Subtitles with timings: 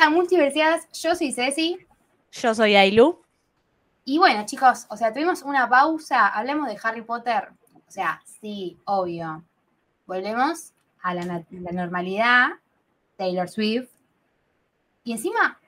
[0.00, 1.78] A Multiversiadas, yo soy Ceci.
[2.32, 3.22] Yo soy Ailu.
[4.04, 7.50] Y bueno, chicos, o sea, tuvimos una pausa, hablamos de Harry Potter.
[7.86, 9.44] O sea, sí, obvio.
[10.06, 12.48] Volvemos a la, la normalidad,
[13.16, 13.90] Taylor Swift.
[15.04, 15.60] Y encima,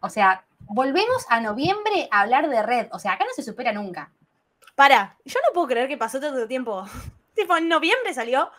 [0.00, 2.88] o sea, volvemos a noviembre a hablar de Red.
[2.92, 4.10] O sea, acá no se supera nunca.
[4.74, 6.84] Para, yo no puedo creer que pasó tanto tiempo.
[7.34, 8.50] tipo, en noviembre salió.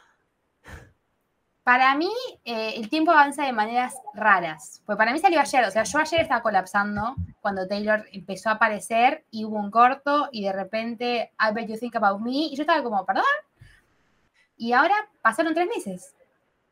[1.67, 2.13] Para mí,
[2.45, 4.81] eh, el tiempo avanza de maneras raras.
[4.85, 5.65] Pues para mí salió ayer.
[5.65, 10.29] O sea, yo ayer estaba colapsando cuando Taylor empezó a aparecer y hubo un corto
[10.31, 12.31] y de repente, I bet you think about me.
[12.31, 13.25] Y yo estaba como, ¿perdón?
[14.55, 16.15] Y ahora pasaron tres meses.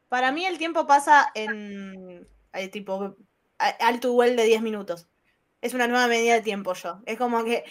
[0.07, 3.17] Para mí el tiempo pasa en eh, tipo
[3.81, 5.07] alto vuel de 10 minutos.
[5.59, 7.02] Es una nueva medida de tiempo yo.
[7.05, 7.65] Es como que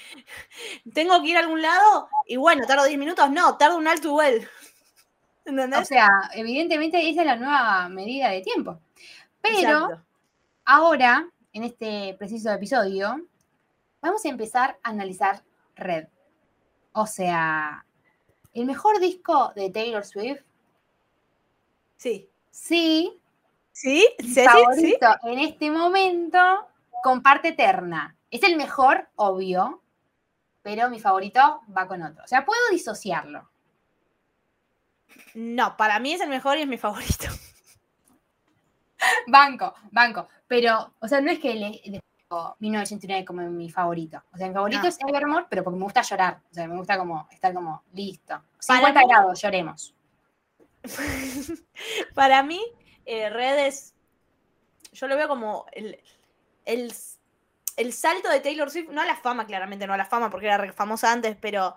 [0.92, 3.30] tengo que ir a algún lado y bueno, tardo 10 minutos.
[3.30, 4.46] No, tardo un alto vuel.
[5.44, 5.80] ¿Entendés?
[5.80, 8.80] O sea, evidentemente esa es la nueva medida de tiempo.
[9.40, 10.02] Pero Exacto.
[10.64, 13.20] ahora, en este preciso episodio,
[14.00, 15.42] vamos a empezar a analizar
[15.76, 16.06] Red.
[16.92, 17.84] O sea,
[18.52, 20.40] el mejor disco de Taylor Swift,
[21.96, 22.28] Sí.
[22.50, 23.20] sí,
[23.72, 24.06] ¿Sí?
[24.18, 24.34] ¿Sí?
[24.34, 24.44] ¿Sí?
[24.44, 26.38] favorito en este momento,
[27.02, 28.16] comparte Eterna.
[28.30, 29.82] Es el mejor, obvio,
[30.62, 32.22] pero mi favorito va con otro.
[32.24, 33.50] O sea, puedo disociarlo.
[35.34, 37.26] No, para mí es el mejor y es mi favorito.
[39.26, 40.28] Banco, banco.
[40.46, 44.22] Pero, o sea, no es que le, le pongo 1989 como mi favorito.
[44.32, 44.88] O sea, mi favorito No.
[44.88, 46.40] es Evermore, pero porque me gusta llorar.
[46.50, 48.42] O sea, me gusta como estar como listo.
[48.66, 49.94] Para 50 mí- grados, lloremos.
[52.14, 52.62] Para mí,
[53.04, 53.94] eh, Red es.
[54.92, 55.98] Yo lo veo como el,
[56.64, 56.92] el,
[57.76, 60.46] el salto de Taylor Swift, no a la fama, claramente, no a la fama, porque
[60.46, 61.76] era famosa antes, pero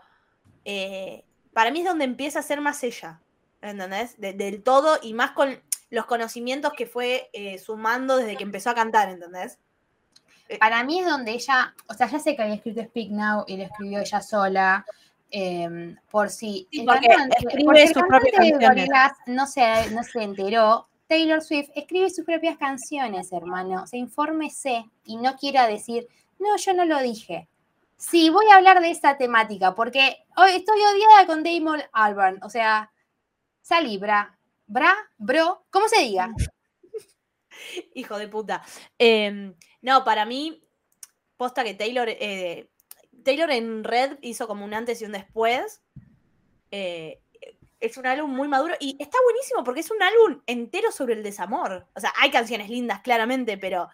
[0.66, 3.20] eh, para mí es donde empieza a ser más ella.
[3.62, 4.20] ¿Entendés?
[4.20, 5.60] De- del todo y más con
[5.90, 9.58] los conocimientos que fue eh, sumando desde que empezó a cantar, ¿entendés?
[10.60, 13.58] Para mí es donde ella, o sea, ya sé que había escrito Speak Now y
[13.58, 14.86] lo escribió ella sola.
[15.30, 18.90] eh, por si Sí, el porque cantante- escribe porque el sus propias canciones.
[19.26, 20.88] No se, no se enteró.
[21.08, 23.84] Taylor Swift escribe sus propias canciones, hermano.
[23.84, 26.08] O sea, infórmese y no quiera decir,
[26.40, 27.50] no, yo no lo dije.
[27.98, 32.40] Sí, voy a hablar de esa temática porque hoy estoy odiada con Damon Albarn.
[32.44, 32.90] O sea,
[33.68, 36.32] salí, bra, bra, bro, ¿cómo se diga?
[37.94, 38.64] Hijo de puta.
[38.98, 40.64] Em, no, para mí,
[41.38, 42.08] posta que Taylor.
[42.10, 42.70] eh,
[43.24, 45.82] Taylor en Red hizo como un antes y un después.
[46.72, 47.22] Eh,
[47.80, 51.24] es un álbum muy maduro y está buenísimo porque es un álbum entero sobre el
[51.24, 51.88] desamor.
[51.96, 53.90] O sea, hay canciones lindas, claramente, pero.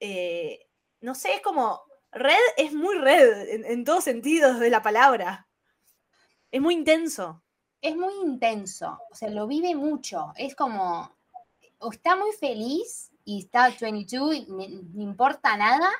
[0.00, 0.66] eh,
[1.00, 1.82] no sé, es como.
[2.10, 5.46] Red es muy red en, en todos sentidos de la palabra.
[6.50, 7.42] Es muy intenso.
[7.80, 10.32] Es muy intenso, o sea, lo vive mucho.
[10.36, 11.10] Es como,
[11.78, 15.90] o está muy feliz y está 22 y no importa nada,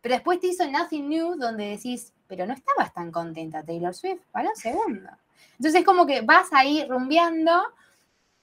[0.00, 4.22] pero después te hizo Nothing New donde decís, pero no estabas tan contenta Taylor Swift,
[4.30, 5.10] para un segundo.
[5.58, 7.62] Entonces como que vas ahí rumbeando,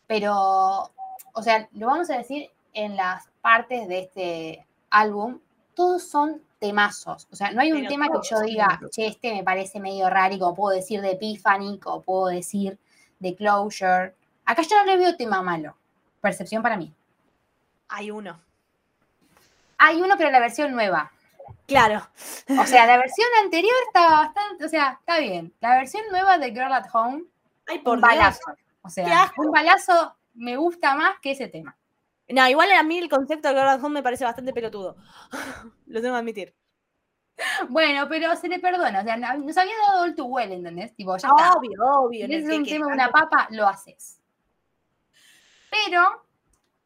[0.07, 0.91] pero,
[1.33, 5.39] o sea, lo vamos a decir en las partes de este álbum,
[5.75, 7.27] todos son temazos.
[7.31, 10.09] O sea, no hay un Pero tema que yo diga, che, este me parece medio
[10.09, 12.77] raro, como puedo decir de Epiphany, o puedo decir
[13.19, 14.15] de Closure.
[14.45, 15.75] Acá yo no le veo tema malo.
[16.21, 16.93] Percepción para mí.
[17.89, 18.39] Hay uno.
[19.77, 21.11] Hay uno, pero la versión nueva.
[21.67, 22.07] Claro.
[22.59, 25.53] O sea, la versión anterior estaba bastante, o sea, está bien.
[25.59, 27.23] La versión nueva de Girl at Home,
[27.67, 28.09] Ay, por un Dios.
[28.11, 28.55] balazo.
[28.81, 31.75] O sea, un balazo me gusta más que ese tema.
[32.29, 34.95] No, igual a mí el concepto de at Home me parece bastante pelotudo.
[35.85, 36.55] Lo tengo que admitir.
[37.69, 39.01] Bueno, pero se le perdona.
[39.01, 40.95] O sea, no- nos había dado all too well, ¿entendés?
[40.95, 41.53] Tipo, ya está.
[41.53, 42.25] Obvio, obvio.
[42.27, 44.19] Si el es un tema de una papa, lo haces.
[45.69, 46.25] Pero,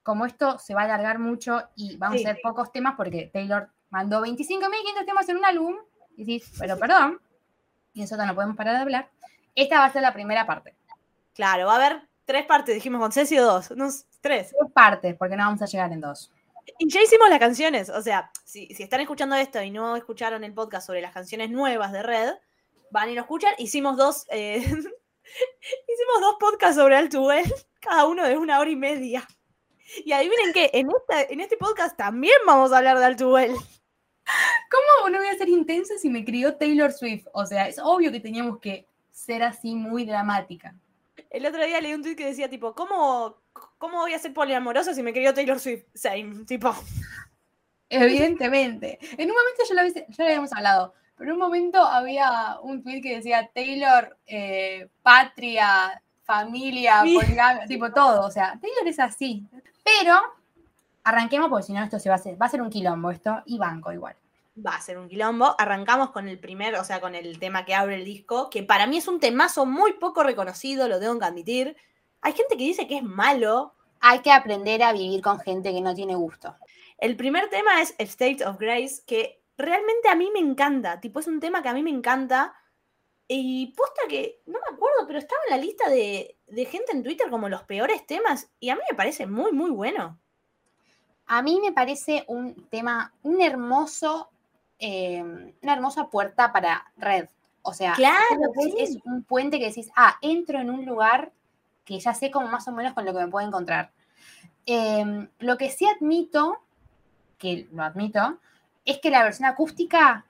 [0.04, 2.26] como esto se va a alargar mucho y vamos Sí.
[2.26, 5.76] a hacer pocos temas, porque Taylor mandó 25.500 temas en un álbum,
[6.18, 7.22] y decís, pero perdón,
[7.94, 9.10] y nosotros no podemos parar de hablar.
[9.56, 10.76] Esta va a ser la primera parte.
[11.34, 13.72] Claro, va a haber tres partes, dijimos con Ceci o dos.
[13.72, 13.88] No,
[14.22, 14.50] tres.
[14.50, 16.32] Tres partes, porque no vamos a llegar en dos.
[16.78, 17.90] Y ya hicimos las canciones.
[17.90, 21.50] O sea, si, si están escuchando esto y no escucharon el podcast sobre las canciones
[21.50, 22.34] nuevas de Red,
[22.92, 23.54] van y lo escuchan.
[23.58, 24.26] Hicimos dos.
[24.30, 27.46] eh, hicimos dos podcasts sobre Altuel,
[27.80, 29.28] cada uno de una hora y media.
[30.06, 33.56] Y adivinen qué, en, esta, en este podcast también vamos a hablar de Altuel.
[34.70, 37.26] ¿Cómo no voy a ser intensa si me crió Taylor Swift?
[37.34, 40.76] O sea, es obvio que teníamos que ser así muy dramática.
[41.30, 43.38] El otro día leí un tweet que decía, tipo, ¿cómo,
[43.78, 45.86] cómo voy a ser poliamorosa si me crió Taylor Swift?
[45.94, 46.74] Same, tipo.
[47.90, 49.00] Evidentemente.
[49.18, 52.84] En un momento ya lo, ya lo habíamos hablado, pero en un momento había un
[52.84, 57.16] tweet que decía Taylor, eh, patria, familia, Sí.
[57.16, 58.26] poligamia, tipo todo.
[58.26, 59.46] O sea, Taylor es así.
[59.84, 60.20] Pero
[61.04, 63.42] arranquemos porque si no esto se va a hacer, va a ser un quilombo esto
[63.46, 64.16] y banco igual.
[64.66, 65.56] Va a ser un quilombo.
[65.58, 68.88] Arrancamos con el primer, o sea, con el tema que abre el disco, que para
[68.88, 71.78] mí es un temazo muy poco reconocido, lo tengo que admitir.
[72.22, 73.74] Hay gente que dice que es malo.
[74.02, 76.56] Hay que aprender a vivir con gente que no tiene gusto.
[76.98, 81.00] El primer tema es State of Grace, que realmente a mí me encanta.
[81.00, 82.54] Tipo, es un tema que a mí me encanta.
[83.28, 87.04] Y posta que, no me acuerdo, pero estaba en la lista de, de gente en
[87.04, 88.50] Twitter como los peores temas.
[88.60, 90.20] Y a mí me parece muy, muy bueno.
[91.32, 94.32] A mí me parece un tema, un hermoso,
[94.80, 95.22] eh,
[95.62, 97.28] una hermosa puerta para red.
[97.62, 98.74] O sea, Claro, sí.
[98.78, 101.32] es un puente que decís, ah, entro en un lugar
[101.84, 103.92] que ya sé como más o menos con lo que me puedo encontrar.
[104.66, 106.62] Eh, lo que sí admito,
[107.38, 108.38] que lo admito,
[108.86, 110.26] es que la versión acústica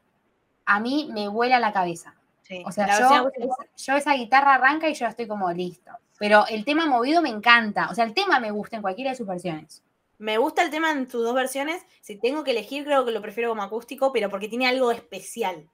[0.65, 2.15] a mí me vuela la cabeza.
[2.43, 3.29] Sí, O sea, yo,
[3.77, 5.91] yo esa guitarra arranca y yo estoy como listo.
[6.17, 7.89] Pero el tema movido me encanta.
[7.89, 9.83] O sea, el tema me gusta en cualquiera de sus versiones.
[10.19, 11.81] Me gusta el tema en sus dos versiones.
[12.01, 15.67] Si tengo que elegir, creo que lo prefiero como acústico, pero porque tiene algo especial.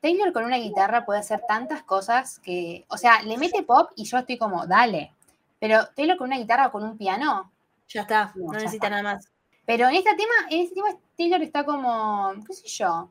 [0.00, 4.04] Taylor con una guitarra puede hacer tantas cosas que, o sea, le mete pop y
[4.04, 5.12] yo estoy como, dale.
[5.58, 7.52] Pero Taylor con una guitarra o con un piano.
[7.88, 8.90] Ya está, No, no, ya necesita está.
[9.02, 9.28] nada más.
[9.66, 13.10] Pero en este tema, en este tema Taylor está como, qué sé yo,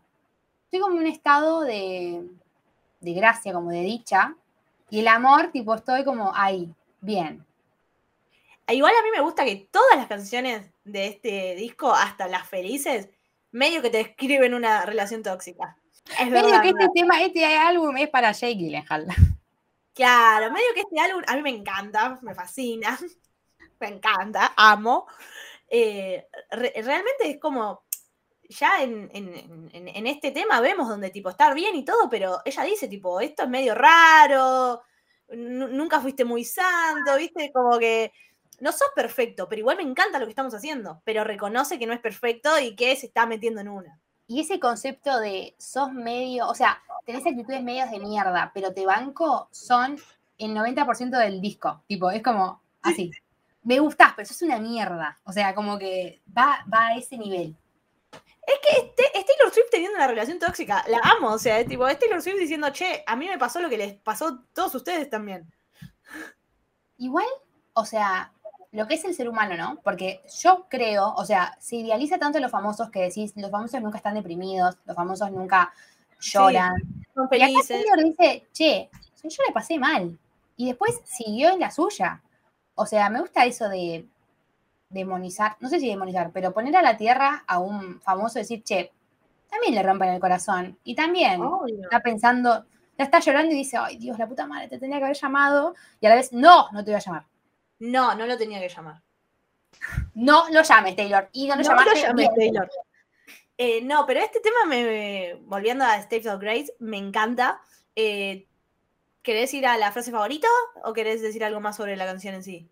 [0.64, 2.26] estoy como en un estado de,
[3.02, 4.36] de gracia, como de dicha.
[4.90, 7.46] Y el amor, tipo, estoy como ahí, bien.
[8.72, 13.10] Igual a mí me gusta que todas las canciones de este disco, hasta las felices,
[13.52, 15.78] medio que te describen una relación tóxica.
[16.20, 16.94] Es Medio verdad, que este ¿verdad?
[16.94, 19.08] tema, este álbum es para Jake Gyllenhaal.
[19.94, 22.98] Claro, medio que este álbum a mí me encanta, me fascina,
[23.80, 25.08] me encanta, amo.
[25.68, 27.84] Eh, re- realmente es como,
[28.48, 32.40] ya en, en- en- en este tema vemos donde tipo estar bien y todo, pero
[32.46, 34.82] ella dice tipo, esto es medio raro,
[35.30, 38.12] nu- nunca fuiste muy santo, viste, como que
[38.62, 41.94] no sos perfecto, pero igual me encanta lo que estamos haciendo, pero reconoce que no
[41.94, 44.00] es perfecto y que se está metiendo en una.
[44.28, 48.86] Y ese concepto de sos medio, o sea, tenés actitudes medias de mierda, pero te
[48.86, 49.98] banco son
[50.38, 51.84] el 90% del disco.
[51.88, 53.12] Tipo, es como así.
[53.64, 55.20] Me gustás, pero sos una mierda.
[55.24, 57.56] O sea, como que va, va a ese nivel.
[58.12, 61.68] Es que este, es Taylor Swift teniendo una relación tóxica, la amo, o sea, es
[61.68, 64.44] tipo, es Taylor Swift diciendo, che, a mí me pasó lo que les pasó a
[64.54, 65.52] todos ustedes también.
[66.98, 67.28] Igual,
[67.74, 68.34] o sea,
[68.72, 69.80] lo que es el ser humano, ¿no?
[69.84, 73.82] Porque yo creo, o sea, se idealiza tanto a los famosos que decís, los famosos
[73.82, 75.74] nunca están deprimidos, los famosos nunca
[76.20, 76.76] lloran.
[77.14, 77.68] Son Y acá felices.
[77.68, 78.90] Taylor dice, che,
[79.24, 80.18] yo le pasé mal.
[80.56, 82.22] Y después siguió en la suya.
[82.76, 84.06] O sea, me gusta eso de
[84.90, 88.64] demonizar, no sé si demonizar, pero poner a la tierra a un famoso y decir,
[88.64, 88.92] che,
[89.50, 90.78] también le rompen el corazón.
[90.84, 91.82] Y también Obvio.
[91.84, 92.66] está pensando,
[92.98, 95.74] ya está llorando y dice, ay Dios, la puta madre, te tenía que haber llamado.
[96.00, 97.26] Y a la vez, no, no te voy a llamar.
[97.80, 99.02] No, no lo tenía que llamar.
[100.14, 101.30] No lo llames, Taylor.
[101.32, 101.90] Y no lo No llamaste.
[101.90, 102.30] lo llames.
[102.36, 102.70] Taylor.
[103.58, 107.62] Eh, no, pero este tema, me, volviendo a States of Grace, me encanta.
[107.96, 108.48] Eh,
[109.22, 110.48] ¿Querés ir a la frase favorita
[110.84, 112.70] o querés decir algo más sobre la canción en sí?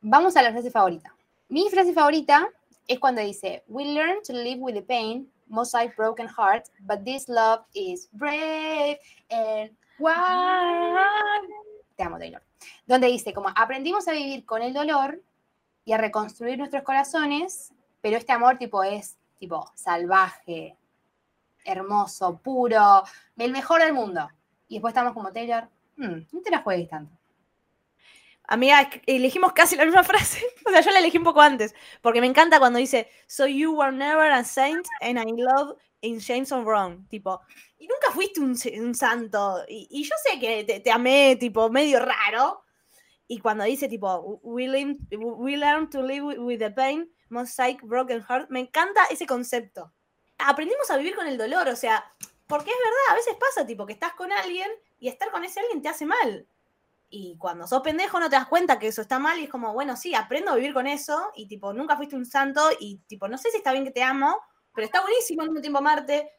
[0.00, 1.14] Vamos a la frase favorita.
[1.48, 2.48] Mi frase favorita
[2.88, 7.04] es cuando dice, We learn to live with the pain, most like broken heart, but
[7.04, 8.98] this love is brave
[9.30, 11.48] and wild.
[11.96, 12.42] Te amo, Taylor.
[12.86, 15.20] Donde dice, como aprendimos a vivir con el dolor
[15.84, 20.76] y a reconstruir nuestros corazones, pero este amor tipo es tipo salvaje,
[21.64, 23.02] hermoso, puro,
[23.36, 24.28] el mejor del mundo.
[24.68, 27.16] Y después estamos como Taylor, "Mm, no te la juegues tanto.
[28.48, 30.44] Amiga, elegimos casi la misma frase.
[30.64, 31.74] O sea, yo la elegí un poco antes.
[32.00, 36.20] Porque me encanta cuando dice, So you were never a saint and I love in
[36.20, 37.40] James on Wrong, tipo,
[37.78, 41.98] y nunca fuiste un, un santo, y, y yo sé que te, amé, tipo, medio
[42.00, 42.62] raro,
[43.26, 48.22] y cuando dice, tipo, we, learn- we learn to live with the pain, mosaic, broken
[48.22, 49.92] heart, me encanta ese concepto.
[50.38, 52.12] Aprendimos a vivir con el dolor, o sea,
[52.46, 55.58] porque es verdad, a veces pasa, tipo, que estás con alguien y estar con ese
[55.60, 56.46] alguien te hace mal.
[57.08, 59.72] Y cuando sos pendejo no te das cuenta que eso está mal y es como,
[59.72, 63.26] bueno, sí, aprendo a vivir con eso y tipo, nunca fuiste un santo y tipo,
[63.28, 64.38] no sé si está bien que te amo,
[64.76, 66.16] pero está buenísimo al mismo tiempo amarte.
[66.18, 66.30] Eh,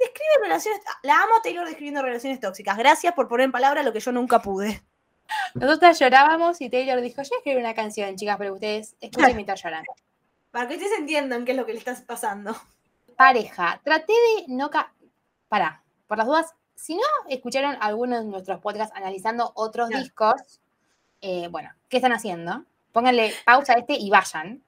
[0.00, 2.76] Describe relaciones, la amo Taylor describiendo relaciones tóxicas.
[2.76, 4.82] Gracias por poner en palabra lo que yo nunca pude.
[5.54, 9.84] Nosotras llorábamos y Taylor dijo, yo escribí una canción, chicas, pero ustedes escuchen mientras lloran.
[10.50, 12.56] Para que ustedes entiendan qué es lo que le está pasando.
[13.16, 14.70] Pareja, traté de no...
[14.70, 14.92] Ca
[15.48, 20.60] Pará, por las dudas, si no escucharon algunos de nuestros podcasts analizando otros discos,
[21.20, 22.64] eh, bueno, ¿qué están haciendo?
[22.90, 24.62] Pónganle pausa a este y vayan.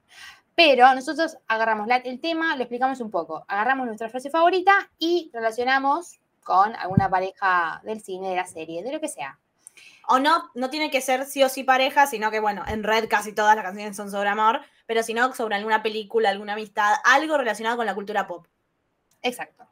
[0.55, 3.43] Pero nosotros agarramos la- el tema, lo explicamos un poco.
[3.47, 8.93] Agarramos nuestra frase favorita y relacionamos con alguna pareja del cine, de la serie, de
[8.93, 9.37] lo que sea.
[10.07, 13.09] O no, no tiene que ser sí o sí pareja, sino que bueno, en Red
[13.09, 16.93] casi todas las canciones son sobre amor, pero si no, sobre alguna película, alguna amistad,
[17.03, 18.47] algo relacionado con la cultura pop.
[19.23, 19.65] Exacto.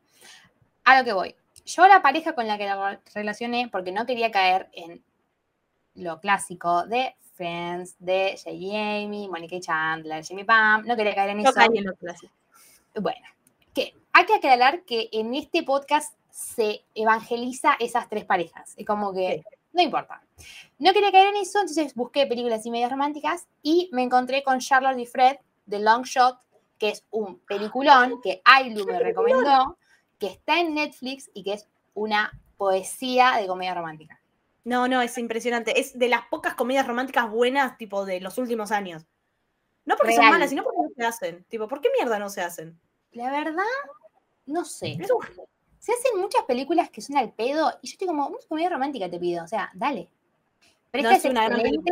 [0.84, 1.36] A lo que voy.
[1.66, 5.02] Yo la pareja con la que la relacioné, porque no quería caer en
[5.96, 11.32] lo clásico de Friends, de Jay y Amy, Monica Chandler, Jimmy Pam, no quería caer
[11.32, 11.54] en eso.
[11.54, 12.34] caí en lo clásico.
[12.96, 13.26] Bueno,
[13.74, 18.74] que hay que aclarar que en este podcast se evangeliza esas tres parejas.
[18.78, 20.22] Es como que no importa.
[20.78, 24.60] No quería caer en eso, entonces busqué películas y medias románticas y me encontré con
[24.60, 26.38] Charlotte y Fred de Long Shot,
[26.78, 29.78] que es un peliculón que Ailu me recomendó,
[30.20, 34.20] que está en Netflix y que es una poesía de comedia romántica.
[34.66, 35.80] No, no, es impresionante.
[35.80, 39.06] Es de las pocas comedias románticas buenas, tipo, de los últimos años.
[39.86, 41.44] No porque son malas, sino porque no se hacen.
[41.50, 42.80] Tipo, ¿por qué mierda no se hacen?
[43.12, 43.64] La verdad,
[44.46, 44.98] no sé.
[45.00, 45.46] Es un-
[45.80, 49.10] Se hacen muchas películas que son al pedo y yo estoy como, una comedia romántica
[49.10, 50.08] te pido, o sea, dale.
[50.92, 51.92] Pero No, esta es es, una excelente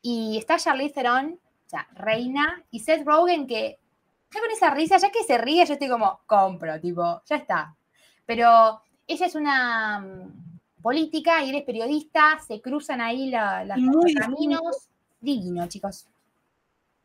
[0.00, 3.78] y está Charlize Theron, o sea, reina, y Seth Rogen que
[4.30, 7.76] ya con esa risa, ya que se ríe, yo estoy como, compro, tipo, ya está.
[8.24, 10.51] Pero ella es una mm,
[10.82, 14.88] política y él es periodista, se cruzan ahí la- las- los caminos.
[15.20, 16.08] Divino, chicos.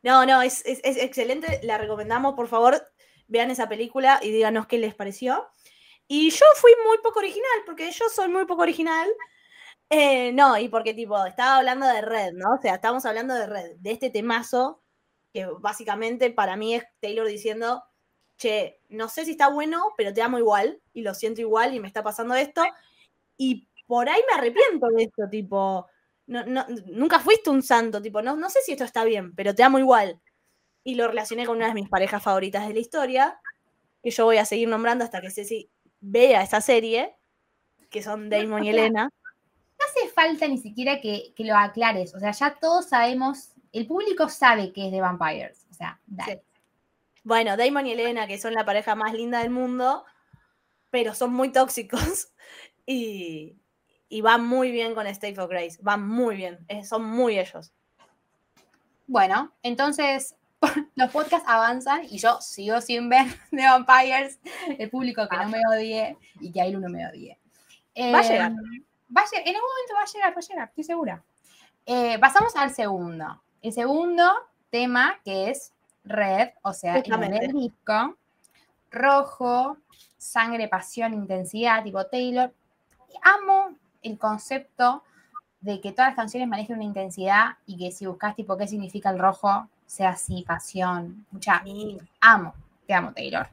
[0.02, 1.60] No, no, es, es- es excelente.
[1.62, 2.82] La recomendamos, por favor,
[3.28, 5.46] vean esa película y díganos qué les pareció.
[6.06, 9.08] Y yo fui muy poco original, porque yo soy muy poco original.
[9.90, 12.54] Eh, no, y porque tipo, estaba hablando de Red, ¿no?
[12.54, 14.82] O sea, estamos hablando de Red, de este temazo,
[15.32, 17.84] que básicamente para mí es Taylor diciendo,
[18.36, 21.80] che, no sé si está bueno, pero te amo igual, y lo siento igual, y
[21.80, 22.62] me está pasando esto.
[23.36, 25.88] Y por ahí me arrepiento de esto, tipo,
[26.26, 29.54] no, no- nunca fuiste un santo, tipo, no, no sé si esto está bien, pero
[29.54, 30.20] te amo igual.
[30.84, 33.40] Y lo relacioné con una de mis parejas favoritas de la historia,
[34.02, 35.68] que yo voy a seguir nombrando hasta que Ceci
[36.00, 37.16] vea esa serie,
[37.90, 39.04] que son Damon y Elena.
[39.78, 42.14] No hace falta ni siquiera que, que lo aclares.
[42.14, 45.66] O sea, ya todos sabemos, el público sabe que es de Vampires.
[45.70, 46.42] O sea, dale.
[47.24, 50.04] Bueno, Damon y Elena, que son la pareja más linda del mundo,
[50.90, 52.32] pero son muy tóxicos
[52.86, 53.56] y,
[54.08, 55.78] y van muy bien con Stay for Grace.
[55.82, 57.72] Van muy bien, eh, son muy ellos.
[59.06, 60.34] Bueno, entonces
[60.94, 64.38] los podcasts avanzan y yo sigo sin ver de Vampires.
[64.78, 67.38] El público que no me odie y que Ailu no me odie.
[68.14, 68.52] Va a llegar.
[68.52, 71.24] va a lle- en algún momento va a llegar, va a llegar, estoy segura.
[71.86, 73.42] Eh, pasamos al segundo.
[73.62, 74.30] El segundo
[74.70, 75.72] tema que es
[76.04, 77.40] red, o sea, el Justamente.
[77.40, 78.16] del disco,
[78.90, 79.78] rojo,
[80.16, 82.52] sangre, pasión, intensidad, tipo Taylor.
[83.22, 85.02] Amo el concepto
[85.60, 89.10] de que todas las canciones manejen una intensidad y que si buscas tipo qué significa
[89.10, 91.98] el rojo, sea así, pasión, mucha Sí.
[92.20, 92.54] amo,
[92.86, 93.48] te amo Taylor.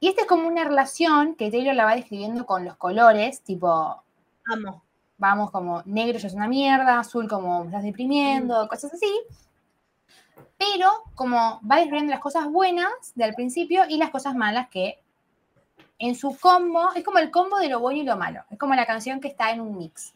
[0.00, 4.02] Y esta es como una relación que Taylor la va describiendo con los colores, tipo,
[4.46, 4.82] Amo.
[5.18, 9.12] vamos como negro ya es una mierda, azul como me estás deprimiendo, cosas así.
[10.58, 15.01] Pero como va describiendo las cosas buenas del principio y las cosas malas que
[16.02, 18.74] en su combo, es como el combo de lo bueno y lo malo, es como
[18.74, 20.14] la canción que está en un mix.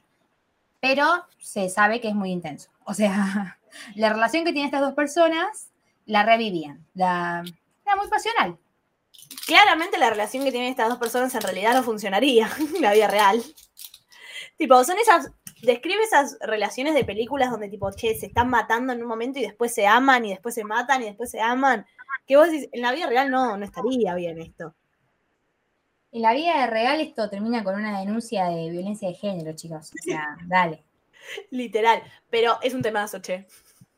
[0.81, 1.07] Pero
[1.39, 2.71] se sabe que es muy intenso.
[2.85, 3.61] O sea,
[3.95, 5.71] la relación que tienen estas dos personas
[6.05, 7.45] la revivían, la,
[7.85, 8.59] era muy pasional.
[9.47, 13.07] Claramente la relación que tienen estas dos personas en realidad no funcionaría en la vida
[13.07, 13.41] real.
[14.59, 15.31] Tipo, son esas.
[15.63, 19.43] Describe esas relaciones de películas donde, tipo, che, se están matando en un momento y
[19.43, 21.87] después se aman y después se matan y después se aman.
[22.27, 24.75] Que vos decís, en la vida real no, no estaría bien esto.
[26.17, 29.93] En la vida real esto termina con una denuncia de violencia de género, chicos.
[29.93, 30.83] O sea, dale.
[31.51, 32.03] Literal.
[32.31, 33.47] Pero es un temazo, che.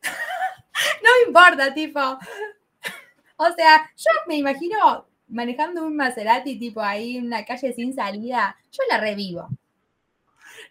[1.02, 2.00] No me importa, tipo.
[3.36, 8.56] O sea, yo me imagino manejando un Maserati tipo ahí en una calle sin salida,
[8.72, 9.48] yo la revivo.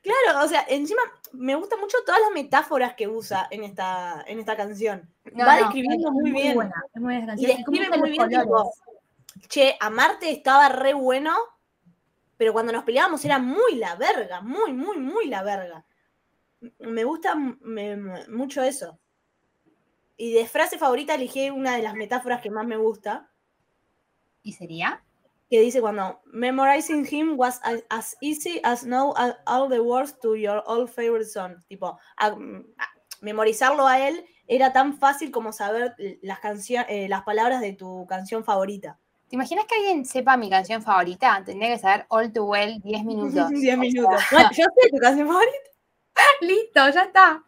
[0.01, 1.01] Claro, o sea, encima
[1.31, 5.09] me gustan mucho todas las metáforas que usa en esta, en esta canción.
[5.33, 6.55] No, Va no, describiendo es muy bien.
[6.55, 8.73] buena, es muy Y describe muy bien, tipo.
[9.49, 11.35] Che, Amarte estaba re bueno,
[12.37, 15.85] pero cuando nos peleábamos era muy la verga, muy, muy, muy la verga.
[16.79, 18.99] Me gusta me- mucho eso.
[20.17, 23.31] Y de frase favorita elegí una de las metáforas que más me gusta,
[24.43, 25.03] ¿Y sería?
[25.49, 29.13] que dice cuando memorizing him was as, as easy as know
[29.45, 31.55] all the words to your old favorite song.
[31.69, 37.61] Tipo, a- a- memorizarlo a él era tan fácil como saber las canciones, las palabras
[37.61, 38.99] de tu canción favorita.
[39.29, 41.43] ¿Te imaginas que alguien sepa mi canción favorita?
[41.45, 43.49] Tendría que saber All Too Well 10 minutos.
[43.49, 44.21] 10 O minutos.
[44.29, 45.57] sea, Bueno, yo sé tu canción favorita.
[46.41, 47.43] Listo, ya está.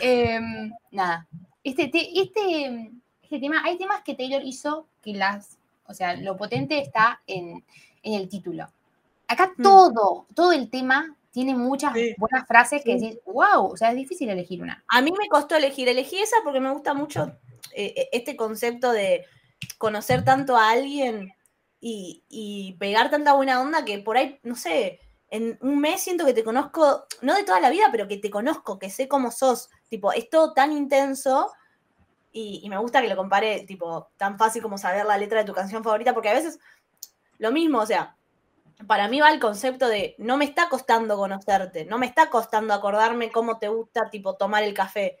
[0.00, 1.26] Em, nada.
[1.62, 2.90] Este, te- este,
[3.22, 7.64] este tema, hay temas que Taylor hizo que las, o sea, lo potente está en,
[8.02, 8.66] en el título.
[9.28, 9.62] Acá Mm.
[9.62, 12.14] todo, todo el tema tiene muchas Sí.
[12.18, 13.04] buenas frases que Sí.
[13.06, 14.82] decís, wow, o sea, es difícil elegir una.
[14.88, 15.88] A mí me costó elegir.
[15.88, 17.32] Elegí esa porque me gusta mucho
[17.74, 19.24] eh, este concepto de
[19.78, 21.32] conocer tanto a alguien
[21.80, 26.26] y, y pegar tanta buena onda que por ahí, no sé, en un mes siento
[26.26, 29.30] que te conozco, no de toda la vida, pero que te conozco, que sé cómo
[29.30, 29.70] sos.
[29.88, 31.50] Tipo, es todo tan intenso
[32.30, 35.46] y, y me gusta que lo compare, tipo, tan fácil como saber la letra de
[35.46, 36.58] tu canción favorita, porque a veces
[37.38, 38.16] lo mismo, o sea,
[38.86, 42.74] para mí va el concepto de no me está costando conocerte, no me está costando
[42.74, 45.18] acordarme cómo te gusta, tipo, tomar el café.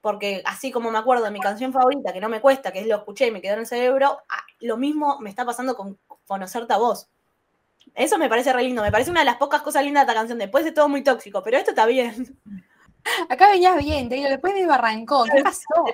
[0.00, 2.86] Porque así como me acuerdo de mi canción favorita, que no me cuesta, que es
[2.86, 4.18] lo escuché y me quedó en el cerebro,
[4.60, 7.08] lo mismo me está pasando con conocerte a vos.
[7.94, 10.20] Eso me parece re lindo, me parece una de las pocas cosas lindas de esta
[10.20, 10.38] canción.
[10.38, 12.38] Después de todo muy tóxico, pero esto está bien.
[13.28, 15.84] Acá venías bien, Taylor, después de Barrancó, ¿qué pasó?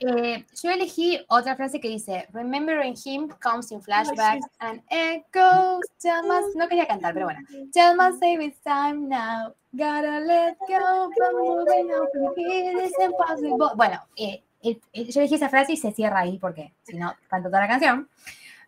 [0.00, 5.84] Eh, yo elegí otra frase que dice, Remembering him comes in flashbacks and echoes.
[6.00, 7.40] Tell us, no quería cantar, pero bueno.
[7.72, 9.54] Tell us save it's time now.
[9.72, 12.84] Gotta let go from moving on from here.
[12.84, 13.72] It's impossible.
[13.74, 17.48] Bueno, eh, eh, yo elegí esa frase y se cierra ahí porque si no, canto
[17.48, 18.08] toda la canción.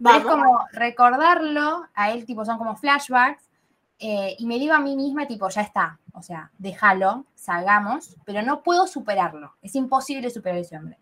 [0.02, 3.50] Pero es como recordarlo, a él tipo son como flashbacks,
[3.98, 8.40] eh, y me digo a mí misma tipo, ya está, o sea, déjalo, salgamos, pero
[8.40, 10.96] no puedo superarlo, es imposible superar ese hombre.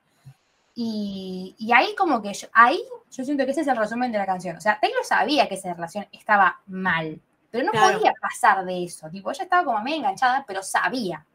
[0.80, 4.18] Y, y ahí como que yo, ahí yo siento que ese es el resumen de
[4.18, 7.98] la canción, o sea, Taylor sabía que esa relación estaba mal, pero no Claro.
[7.98, 11.26] podía pasar de eso, tipo, ella estaba como medio enganchada, pero sabía.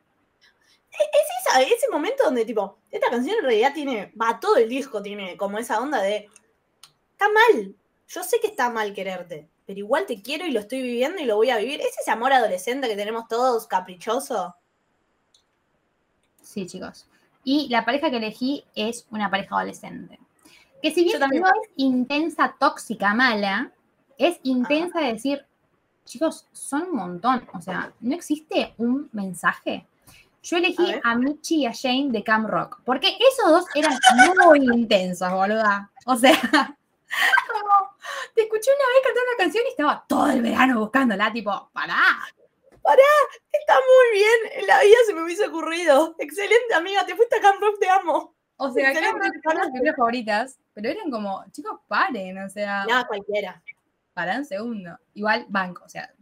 [0.89, 5.01] Es esa- ese momento donde, tipo, esta canción en realidad tiene, va, todo el disco
[5.01, 6.29] tiene como esa onda de,
[7.11, 7.75] está mal,
[8.07, 11.25] yo sé que está mal quererte, pero igual te quiero y lo estoy viviendo y
[11.25, 11.81] lo voy a vivir.
[11.81, 14.55] Es ese amor adolescente que tenemos todos, caprichoso.
[16.41, 17.07] Sí, chicos.
[17.43, 20.19] Y la pareja que elegí es una pareja adolescente.
[20.81, 23.71] Que si bien no es intensa, tóxica, mala,
[24.17, 25.45] es intensa de decir,
[26.05, 27.47] chicos, son un montón.
[27.53, 29.85] O sea, no existe un mensaje.
[30.43, 33.97] Yo elegí A a, Michi y a Shane de Cam Rock, porque esos dos eran
[34.45, 35.89] muy intensos, boluda.
[36.05, 37.95] O sea, como,
[38.35, 41.97] te escuché una vez cantar una canción y estaba todo el verano buscándola, tipo, pará.
[43.51, 46.15] Está muy bien, en la vida se me hubiese ocurrido.
[46.19, 48.35] Excelente, amiga, te fuiste a Camp Rock, te amo.
[48.57, 52.49] O sea, Cam Excelente, Rock son las películas favoritas, pero eran como, chicos, paren, o
[52.49, 53.61] sea, Nada, cualquiera.
[54.13, 54.97] pará un segundo.
[55.13, 56.13] Igual, banco, o sea,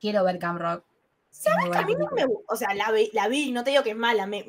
[0.00, 0.84] quiero ver Cam Rock.
[1.32, 3.70] Es muy A mí no me gu- o sea, la vi, la vi, no te
[3.70, 4.46] digo que es mala, me,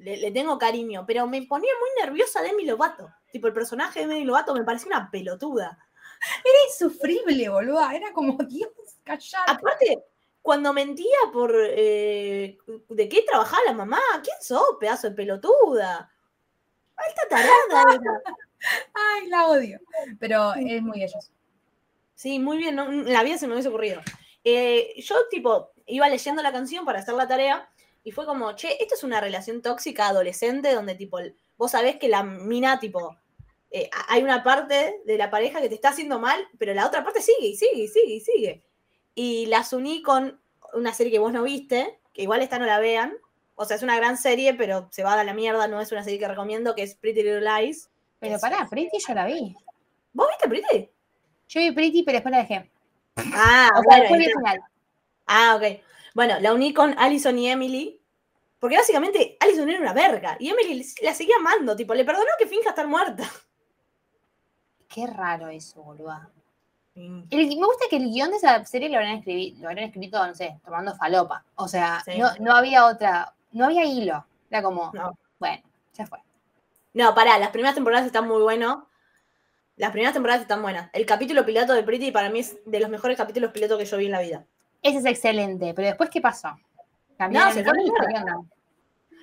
[0.00, 3.10] le, le tengo cariño, pero me ponía muy nerviosa Demi Lovato.
[3.32, 5.78] Tipo, el personaje de Demi Lovato me parecía una pelotuda.
[6.44, 7.94] Era insufrible, boluda.
[7.94, 8.70] Era como, Dios,
[9.02, 9.50] callate.
[9.50, 10.04] Aparte,
[10.48, 12.56] cuando mentía por eh,
[12.88, 16.10] de qué trabajaba la mamá, ¿quién sos, pedazo de pelotuda?
[16.96, 17.84] Alta tarada.
[18.94, 19.78] Ay, la odio.
[20.18, 21.30] Pero es muy ellos.
[22.14, 24.00] Sí, muy bien, no, en la vida se me hubiese ocurrido.
[24.42, 27.68] Eh, yo, tipo, iba leyendo la canción para hacer la tarea
[28.02, 31.18] y fue como, che, esto es una relación tóxica adolescente donde, tipo,
[31.58, 33.18] vos sabés que la mina, tipo,
[33.70, 37.04] eh, hay una parte de la pareja que te está haciendo mal, pero la otra
[37.04, 38.67] parte sigue y sigue y sigue y sigue.
[39.20, 40.40] Y las uní con
[40.74, 43.16] una serie que vos no viste, que igual esta no la vean.
[43.56, 45.90] O sea, es una gran serie, pero se va a dar la mierda, no es
[45.90, 47.90] una serie que recomiendo, que es Pretty Little Lies.
[48.20, 49.56] Pero Es- pará, Pretty yo la vi.
[50.12, 50.88] ¿Vos viste Pretty?
[51.48, 52.70] Yo vi Pretty, pero después la dejé.
[53.34, 54.60] Ah, O sea, bueno, final.
[55.26, 55.80] Ah, ok.
[56.14, 58.00] Bueno, la uní con Allison y Emily.
[58.60, 60.36] Porque básicamente Allison era una verga.
[60.38, 61.74] Y Emily la seguía amando.
[61.74, 63.28] Tipo, le perdonó que finja estar muerta.
[64.88, 66.30] Qué raro eso, boluda.
[67.30, 70.26] El- me gusta que el guion de esa serie lo habrán, escribi- lo habrán escrito,
[70.26, 71.44] no sé, tomando falopa.
[71.56, 72.18] O sea, Sí.
[72.18, 74.24] no, no había otra, no había hilo.
[74.50, 75.16] Era como, No.
[75.38, 75.62] bueno,
[75.94, 76.18] ya fue.
[76.94, 78.78] No, pará, las primeras temporadas están muy buenas.
[79.76, 80.90] Las primeras temporadas están buenas.
[80.92, 83.96] El capítulo piloto de Pretty para mí es de los mejores capítulos piloto que yo
[83.96, 84.44] vi en la vida.
[84.82, 86.48] Ese es excelente, pero después, ¿qué pasó?
[86.48, 87.74] No, ¿Cambiaron se fue.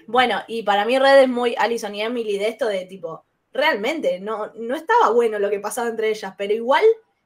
[0.07, 4.19] Bueno, y para mí Red es muy Alison y Emily de esto de tipo, realmente
[4.19, 6.83] no, no estaba bueno lo que pasaba entre ellas, pero igual,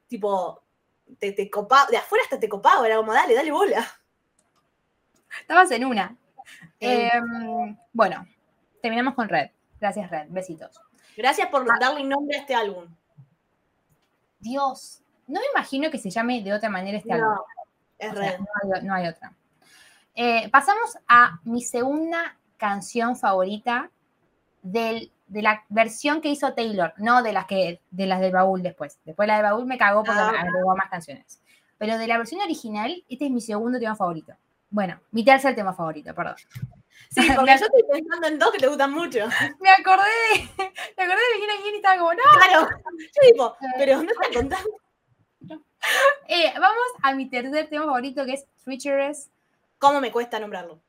[0.10, 0.62] tipo,
[1.20, 3.88] te, te copaba, de afuera hasta te copaba, era como, dale, dale bola.
[5.40, 6.18] Estabas en una.
[6.80, 7.10] Eh.
[7.14, 8.28] Em, bueno,
[8.82, 9.52] terminamos con Red.
[9.80, 10.28] Gracias, Red.
[10.30, 10.82] Besitos.
[11.16, 12.86] Gracias por darle nombre a este álbum.
[14.40, 17.30] Dios, no me imagino que se llame de otra manera este álbum.
[17.30, 17.46] No,
[17.98, 18.40] es O sea, Red.
[18.40, 19.34] no, hay, no hay otra.
[20.16, 23.90] Eh, pasamos a mi segunda canción favorita
[24.62, 28.62] del- de la versión que hizo Taylor, no de las que de las del baúl
[28.62, 29.00] después.
[29.06, 31.42] Después la del baúl me cagó porque Ah, agregó más canciones.
[31.78, 34.34] Pero de la versión original, este es mi segundo tema favorito.
[34.70, 36.36] Bueno, mi tercer tema favorito, perdón.
[37.10, 39.20] Sí, porque yo estoy pensando en dos que te gustan mucho.
[39.60, 40.50] Me acordé,
[40.98, 42.20] me acordé de quién y estaba como, no.
[42.34, 42.68] Claro.
[43.00, 44.70] Yo tipo, pero no te contando.
[46.28, 49.30] Eh, vamos a mi tercer tema favorito que es Treacherous.
[49.80, 50.80] ¿Cómo me cuesta nombrarlo?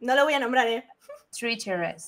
[0.00, 0.86] No lo voy a nombrar, ¿eh?
[1.38, 2.02] Treacherous.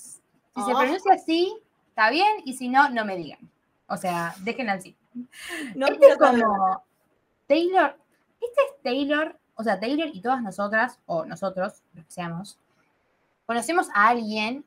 [0.55, 0.79] Si se Oh.
[0.79, 1.57] pronuncia así,
[1.93, 3.51] está bien, y si no, no me digan.
[3.87, 4.97] O sea, déjenlo así.
[5.75, 6.83] No este es como.
[7.47, 7.99] Taylor.
[8.41, 12.59] Este es Taylor, o sea, Taylor y todas nosotras, o nosotros, los que seamos,
[13.47, 14.65] conocemos a alguien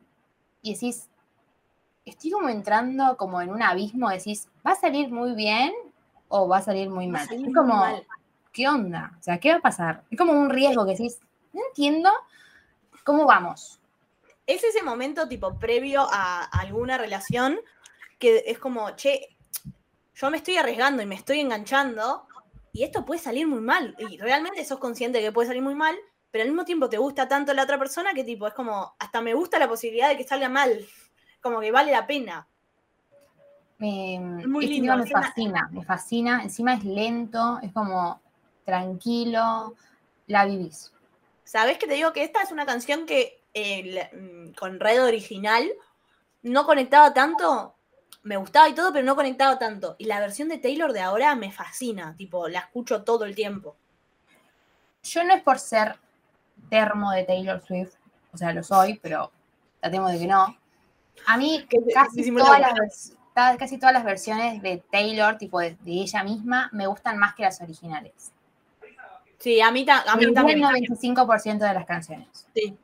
[0.61, 1.09] y decís,
[2.05, 5.73] estoy como entrando como en un abismo, decís, ¿va a salir muy bien
[6.29, 7.27] o va a salir muy mal?
[7.27, 8.05] salir Es como, mal.
[8.53, 9.13] ¿qué onda?
[9.19, 10.03] O sea, ¿qué va a pasar?
[10.09, 11.19] Es como un riesgo que decís,
[11.51, 12.09] no entiendo
[13.03, 13.81] cómo vamos.
[14.47, 17.59] Es ese momento tipo previo a alguna relación
[18.19, 19.35] que es como, che,
[20.13, 22.27] yo me estoy arriesgando y me estoy enganchando
[22.71, 23.95] y esto puede salir muy mal.
[23.97, 25.95] Y realmente sos consciente de que puede salir muy mal,
[26.31, 29.21] pero al mismo tiempo te gusta tanto la otra persona que tipo es como, hasta
[29.21, 30.85] me gusta la posibilidad de que salga mal.
[31.41, 32.47] Como que vale la pena.
[33.77, 36.43] Me, muy este lindo, me fascina, me fascina.
[36.43, 38.21] Encima es lento, es como
[38.63, 39.75] tranquilo,
[40.27, 40.91] la vivís.
[41.43, 45.69] ¿Sabés que te digo que esta es una canción que mm, con Red original
[46.43, 47.75] no conectaba tanto?
[48.23, 49.95] Me gustaba y todo, pero no conectaba tanto.
[49.99, 52.15] Y la versión de Taylor de ahora me fascina.
[52.17, 53.75] Tipo, la escucho todo el tiempo.
[55.03, 55.97] Yo no es por ser
[56.69, 57.93] termo de Taylor Swift,
[58.33, 59.31] o sea, lo soy, pero
[59.79, 60.57] tratemos de que no.
[61.27, 63.13] A mí Que- casi todas, las,
[63.59, 67.43] casi todas las versiones de Taylor, tipo de, de ella misma, me gustan más que
[67.43, 68.31] las originales.
[69.37, 70.63] Sí, a mí, ta- a mí también.
[70.63, 72.47] el 95% de las canciones.
[72.55, 72.75] Sí.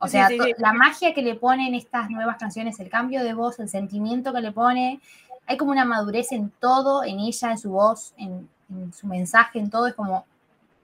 [0.00, 0.54] O Sí, sea, sí, to- sí.
[0.58, 4.40] la magia que le ponen estas nuevas canciones, el cambio de voz, el sentimiento que
[4.40, 5.00] le pone,
[5.46, 9.58] hay como una madurez en todo, en ella, en su voz, en, en su mensaje,
[9.58, 9.86] en todo.
[9.86, 10.24] Es como,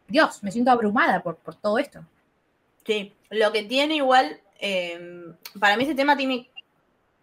[0.09, 2.00] Dios, me siento abrumada por, por todo esto.
[2.85, 6.50] Sí, lo que tiene igual, eh, para mí este tema tiene,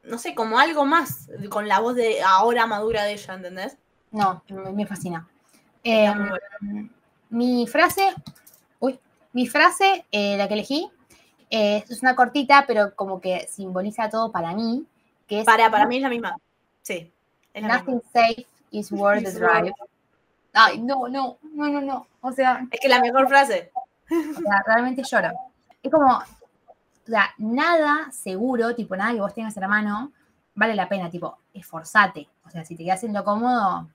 [0.04, 3.77] no sé, como algo más con la voz de ahora madura de ella, ¿entendés?
[4.12, 5.27] No, me, fascina.
[5.84, 6.89] Eh, bueno.
[7.30, 8.13] mi frase,
[8.80, 8.99] uy,
[9.34, 10.89] mi frase, eh, la que elegí,
[11.51, 14.85] eh, es una cortita, pero como que simboliza todo para mí,
[15.27, 16.37] que es Para, para mí es la misma.
[16.81, 17.11] Sí.
[17.53, 18.09] Es la Nothing misma.
[18.11, 19.73] safe is worth the drive.
[20.53, 22.07] Ay, no, no, no, no, no.
[22.21, 23.71] O sea, Es que la mejor frase.
[24.09, 25.29] o sea, realmente lloro.
[25.83, 30.11] Es como, o sea, nada seguro, tipo, nada que vos tengas en la mano,
[30.55, 32.27] vale la pena, tipo, esforzate.
[32.45, 33.87] O sea, si te quedas haciendo cómodo,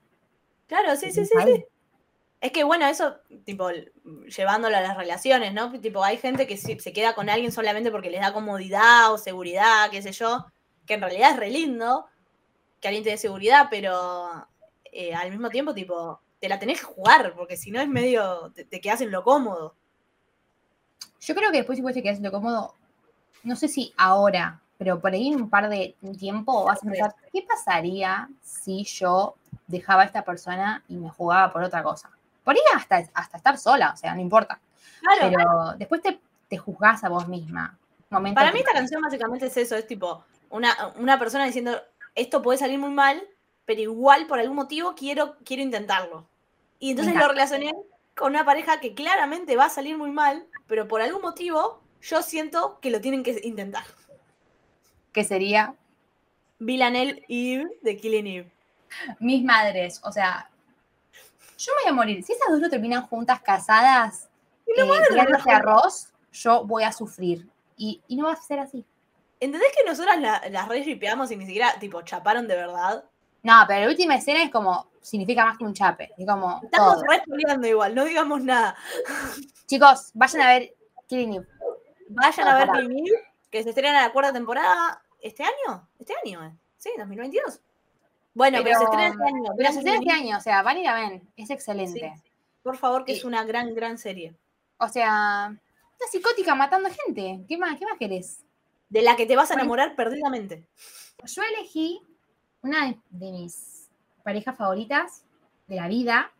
[0.67, 1.65] Claro, sí, sí, sí, sí.
[2.39, 3.69] Es que bueno, eso, tipo,
[4.35, 5.71] llevándolo a las relaciones, ¿no?
[5.79, 9.89] Tipo, hay gente que se queda con alguien solamente porque les da comodidad o seguridad,
[9.89, 10.45] qué sé yo,
[10.85, 12.05] que en realidad es re lindo
[12.79, 14.47] que alguien te dé seguridad, pero
[14.91, 18.51] eh, al mismo tiempo, tipo, te la tenés que jugar, porque si no es medio,
[18.53, 19.75] te, te quedas en lo cómodo.
[21.19, 22.75] Yo creo que después si vos te quedas lo cómodo,
[23.43, 27.15] no sé si ahora, pero por ahí en un par de tiempo vas a pensar,
[27.33, 32.11] ¿qué pasaría si yo dejaba a esta persona y me jugaba por otra cosa?
[32.47, 34.57] Por ahí hasta, hasta estar sola, o sea, no importa.
[35.01, 37.77] Claro, Pero después te, te juzgás a vos misma.
[38.09, 41.77] Momento para mí esta canción básicamente es eso, es tipo, una, una persona diciendo,
[42.15, 43.21] esto puede salir muy mal,
[43.65, 46.25] pero igual por algún motivo quiero, quiero intentarlo.
[46.79, 47.73] Y entonces lo relacioné
[48.15, 52.23] con una pareja que claramente va a salir muy mal, pero por algún motivo yo
[52.23, 53.83] siento que lo tienen que intentar.
[55.11, 55.75] que sería
[56.59, 58.51] Villanelle Eve de Killing Eve.
[59.19, 59.99] mis madres.
[60.05, 60.49] O sea,
[61.57, 62.23] yo me voy a morir.
[62.23, 64.29] Si esas dos no terminan juntas, casadas,
[64.65, 64.73] eh,
[65.09, 67.47] tirándose arroz, yo voy a sufrir.
[67.75, 68.85] Y, y no va a ser así.
[69.39, 73.03] ¿Entendés que nosotras la- las re y ni siquiera, tipo, chaparon de verdad?
[73.43, 76.11] No, pero la última escena es como, significa más que un chape.
[76.17, 78.75] Es como, Estamos re igual, no digamos nada.
[79.67, 80.73] Chicos, vayan a ver
[81.07, 81.47] Killing.
[82.09, 82.69] Vayan a ver.
[82.71, 83.05] Killing
[83.49, 85.87] que se estrena la cuarta temporada este año.
[85.99, 86.43] ¿Este año?
[86.43, 86.51] eh?
[86.77, 87.61] Sí, 2022.
[88.37, 89.51] Bueno, pero, se estrena este año.
[89.57, 91.27] Pero se estrena este año, o sea, van y la ven.
[91.35, 92.13] Es excelente.
[92.15, 92.31] sí.
[92.61, 93.19] Por favor, que Sí.
[93.19, 94.35] es una gran, gran serie.
[94.77, 97.43] O sea, una psicótica matando gente.
[97.47, 98.43] ¿Qué más, qué más querés?
[98.89, 99.63] De la que te vas a Bueno.
[99.63, 100.63] enamorar perdidamente.
[101.25, 101.99] Yo elegí
[102.61, 103.89] una de, de mis
[104.23, 105.23] parejas favoritas
[105.65, 106.31] de la vida,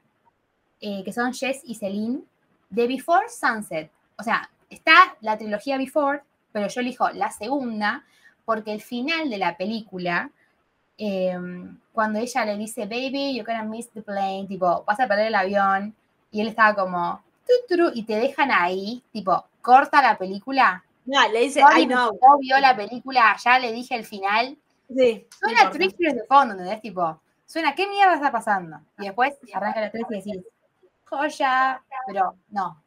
[0.81, 2.21] eh, que son Jess y Celine,
[2.69, 3.89] de Before Sunset.
[4.19, 8.05] O sea, está la trilogía Before, pero yo elijo la segunda,
[8.45, 10.29] porque el final de la película,
[10.97, 11.37] eh,
[11.91, 15.35] cuando ella le dice, baby, you're gonna miss the plane, tipo, vas a perder el
[15.35, 15.95] avión,
[16.31, 17.21] y él estaba como,
[17.93, 20.83] y te dejan ahí, tipo, corta la película.
[21.05, 22.11] No, le dice, Sorry, I know.
[22.21, 24.57] no vio la película, ya le dije el final,
[24.89, 25.71] Sí, Suena importa.
[25.71, 26.81] Tricksters de fondo, ¿entendés?
[26.81, 28.79] Tipo, suena, ¿qué mierda está pasando?
[28.97, 30.43] Y después arranca la 3 y decís,
[31.05, 32.81] joya, pero no.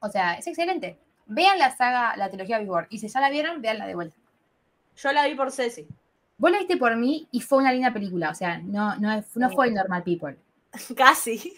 [0.00, 0.98] O sea, es excelente.
[1.26, 2.86] Vean la saga, la trilogía Before.
[2.90, 4.16] Y si ya la vieron, veanla de vuelta.
[4.96, 5.86] Yo la vi por Ceci.
[6.38, 8.30] Vos la viste por mí y fue una linda película.
[8.30, 10.38] O sea, no, no, no fue Normal People.
[10.96, 11.56] Casi.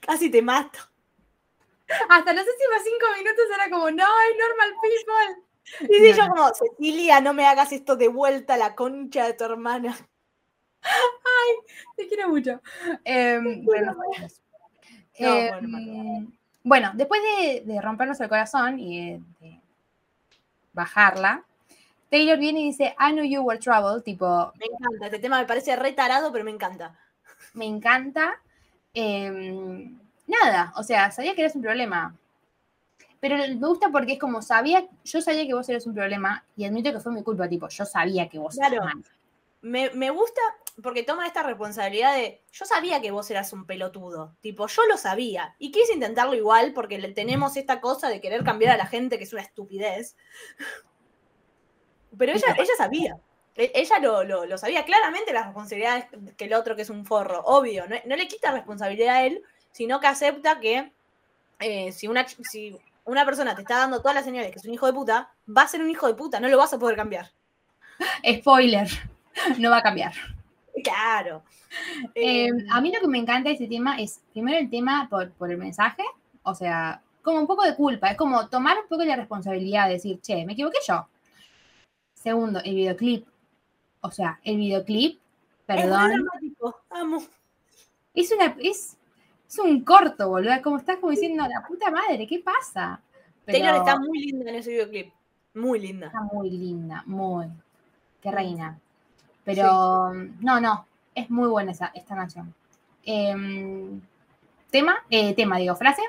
[0.00, 0.78] Casi te mato.
[2.08, 5.44] Hasta los últimos cinco minutos era como, no, es Normal People.
[5.80, 6.34] Y sí, No, yo no.
[6.34, 9.96] como, Cecilia, no me hagas esto de vuelta, la concha de tu hermana.
[11.96, 12.60] Te quiero mucho.
[13.04, 13.64] Em.
[13.64, 13.72] No,
[15.16, 16.34] Em, bueno,
[16.64, 19.60] bueno, después de, de rompernos el corazón y de, de
[20.74, 21.44] bajarla,
[22.10, 25.46] Taylor viene y dice, I knew you were trouble, tipo, Me encanta, este tema me
[25.46, 26.96] parece retarado, pero me encanta.
[27.54, 28.40] me encanta.
[28.92, 32.14] Em, nada, o sea, sabía que eras un problema.
[33.20, 36.64] Pero me gusta porque es como sabía, yo sabía que vos eras un problema y
[36.66, 38.74] admito que fue mi culpa, tipo, yo sabía que vos Claro.
[38.74, 39.04] eras mal.
[39.62, 40.40] Me, me gusta
[40.82, 44.98] porque toma esta responsabilidad de, yo sabía que vos eras un pelotudo, tipo, yo lo
[44.98, 49.16] sabía y quise intentarlo igual porque tenemos esta cosa de querer cambiar a la gente
[49.16, 50.16] que es una estupidez.
[52.18, 53.16] Pero ella, ella sabía,
[53.56, 57.04] E- ella lo, lo- lo sabía claramente las responsabilidades que el otro que es un
[57.06, 60.92] forro, obvio, no, no le quita responsabilidad a él, sino que acepta que
[61.60, 64.74] eh, si, una, si una persona te está dando todas las señales que es un
[64.74, 66.96] hijo de puta, va a ser un hijo de puta, no lo vas a poder
[66.96, 67.30] cambiar.
[68.40, 68.88] Spoiler,
[69.58, 70.12] no va a cambiar.
[70.82, 71.42] Claro.
[72.14, 75.08] Eh, Em, a mí lo que me encanta de este tema es, primero el tema
[75.10, 76.02] por, por el mensaje,
[76.42, 79.94] o sea, como un poco de culpa, es como tomar un poco la responsabilidad de
[79.94, 81.06] decir, che, me equivoqué yo.
[82.24, 83.26] Segundo, el videoclip.
[84.00, 87.22] O sea, el videoclip, Es perdón, dramático, amo.
[88.14, 88.96] es, una, es,
[89.46, 93.02] es un corto, boludo, como estás como diciendo, la puta madre, ¿qué pasa?
[93.44, 95.12] Pero Taylor está muy linda en ese videoclip.
[95.52, 96.06] Muy linda.
[96.06, 97.46] está muy linda, muy,
[98.22, 98.80] qué reina.
[99.44, 102.54] Pero, no, no, es muy buena esa, esta canción.
[103.04, 104.00] Em,
[104.70, 106.02] tema, eh, tema, digo, frase.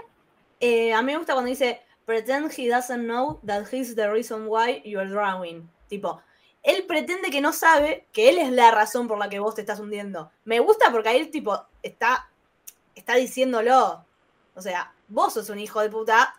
[0.62, 4.48] Eh, a mí me gusta cuando dice, pretend he doesn't know that he's the reason
[4.48, 5.70] why you're drowning.
[5.88, 6.22] Tipo,
[6.66, 9.62] él pretende que no sabe que él es la razón por la que vos te
[9.62, 10.32] estás hundiendo.
[10.46, 12.30] Me gusta porque ahí el tipo está,
[12.96, 14.04] está diciéndolo.
[14.56, 16.34] O sea, vos sos un hijo de puta.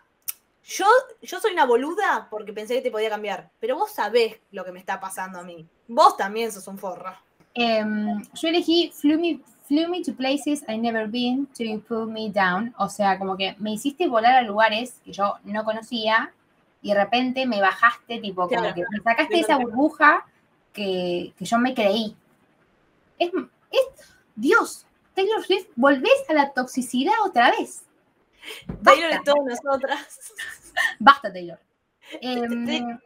[0.65, 0.87] Yo,
[1.23, 3.51] yo soy una boluda porque pensé que te podía cambiar.
[3.61, 5.65] Pero vos sabés lo que me está pasando a mí.
[5.87, 7.15] Vos también sos un forro.
[7.55, 12.31] Em, yo elegí flew me, flew me to places I never been you pull me
[12.31, 12.75] down.
[12.79, 16.33] O sea, como que me hiciste volar a lugares que yo no conocía
[16.87, 20.25] y de repente me bajaste, tipo, como que me sacaste esa burbuja
[20.73, 22.17] que, que yo me creí.
[23.19, 23.31] Es,
[23.73, 27.83] es- Dios, Taylor Swift, volvés a la toxicidad otra vez.
[28.85, 30.33] Taylor de todas nosotras.
[31.01, 31.59] Basta, Taylor.
[32.21, 33.01] Em,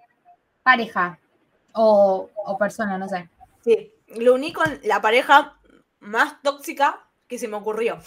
[0.63, 1.19] pareja
[1.73, 3.31] o, o persona, no sé.
[3.65, 5.57] Sí, lo uní con la pareja
[6.01, 7.99] más tóxica que se me ocurrió.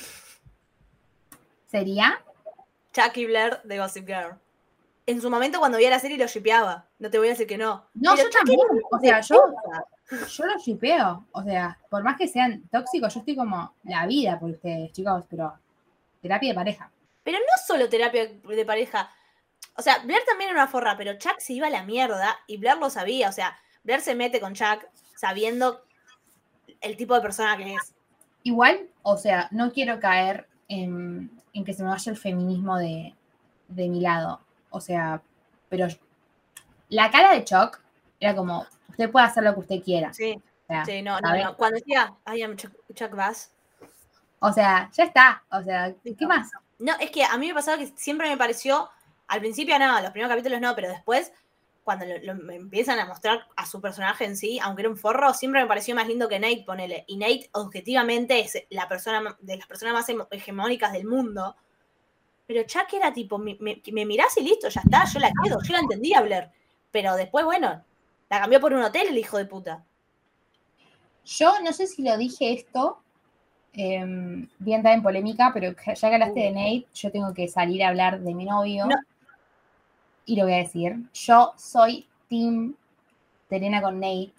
[1.67, 2.21] Sería
[2.93, 4.37] Chuck y Blair de Gossip Girl.
[5.05, 7.57] En su momento cuando vi la serie lo shipeaba, no te voy a decir que
[7.57, 7.85] no.
[7.93, 8.59] No, Pero yo también.
[8.89, 9.53] O sea, yo,
[10.09, 11.25] yo los shipeo.
[11.31, 15.25] O sea, por más que sean tóxicos, yo estoy como la vida por ustedes, chicos,
[15.29, 15.53] pero
[16.21, 16.91] terapia de pareja.
[17.23, 19.09] Pero no solo terapia de pareja.
[19.75, 22.57] O sea, Blair también era una forra, pero Chuck se iba a la mierda y
[22.57, 23.29] Blair lo sabía.
[23.29, 24.85] O sea, Blair se mete con Chuck
[25.15, 25.83] sabiendo
[26.81, 27.93] el tipo de persona que es.
[28.43, 33.15] Igual, o sea, no quiero caer en, en que se me vaya el feminismo de,
[33.69, 34.41] de mi lado.
[34.75, 35.21] O sea,
[35.69, 35.87] pero
[36.89, 37.79] la cara de Chuck
[38.19, 40.11] era como, usted puede hacer lo que usted quiera.
[40.13, 41.55] Sí, O sea, sí, no, no.
[41.57, 43.51] Cuando decía, I am Chuck, Chuck Bass.
[44.39, 45.43] O sea, ya está.
[45.51, 46.49] O sea, ¿qué más?
[46.79, 48.89] No, es que a mí me pasaba que siempre me pareció,
[49.27, 51.31] al principio no, los primeros capítulos no, pero después,
[51.83, 54.97] cuando lo, lo- me empiezan a mostrar a su personaje en sí, aunque era un
[54.97, 57.05] forro, siempre me pareció más lindo que Nate, ponele.
[57.07, 61.55] Y Nate, objetivamente, es la persona de las personas más hegemónicas del mundo.
[62.45, 65.59] Pero Chuck era tipo, me, me, me mirás y listo, ya está, yo la quedo,
[65.61, 66.49] yo la entendía Blair.
[66.91, 67.83] Pero después, bueno,
[68.29, 69.83] la cambió por un hotel el hijo de puta.
[71.25, 73.01] Yo no sé si lo dije esto,
[73.73, 74.03] eh,
[74.59, 77.89] bien entrar en polémica, pero ya que hablaste de Nate, yo tengo que salir a
[77.89, 78.85] hablar de mi novio.
[78.85, 78.95] No.
[80.25, 80.95] Y lo voy a decir.
[81.13, 82.75] Yo soy Team
[83.49, 84.31] Terena con Nate.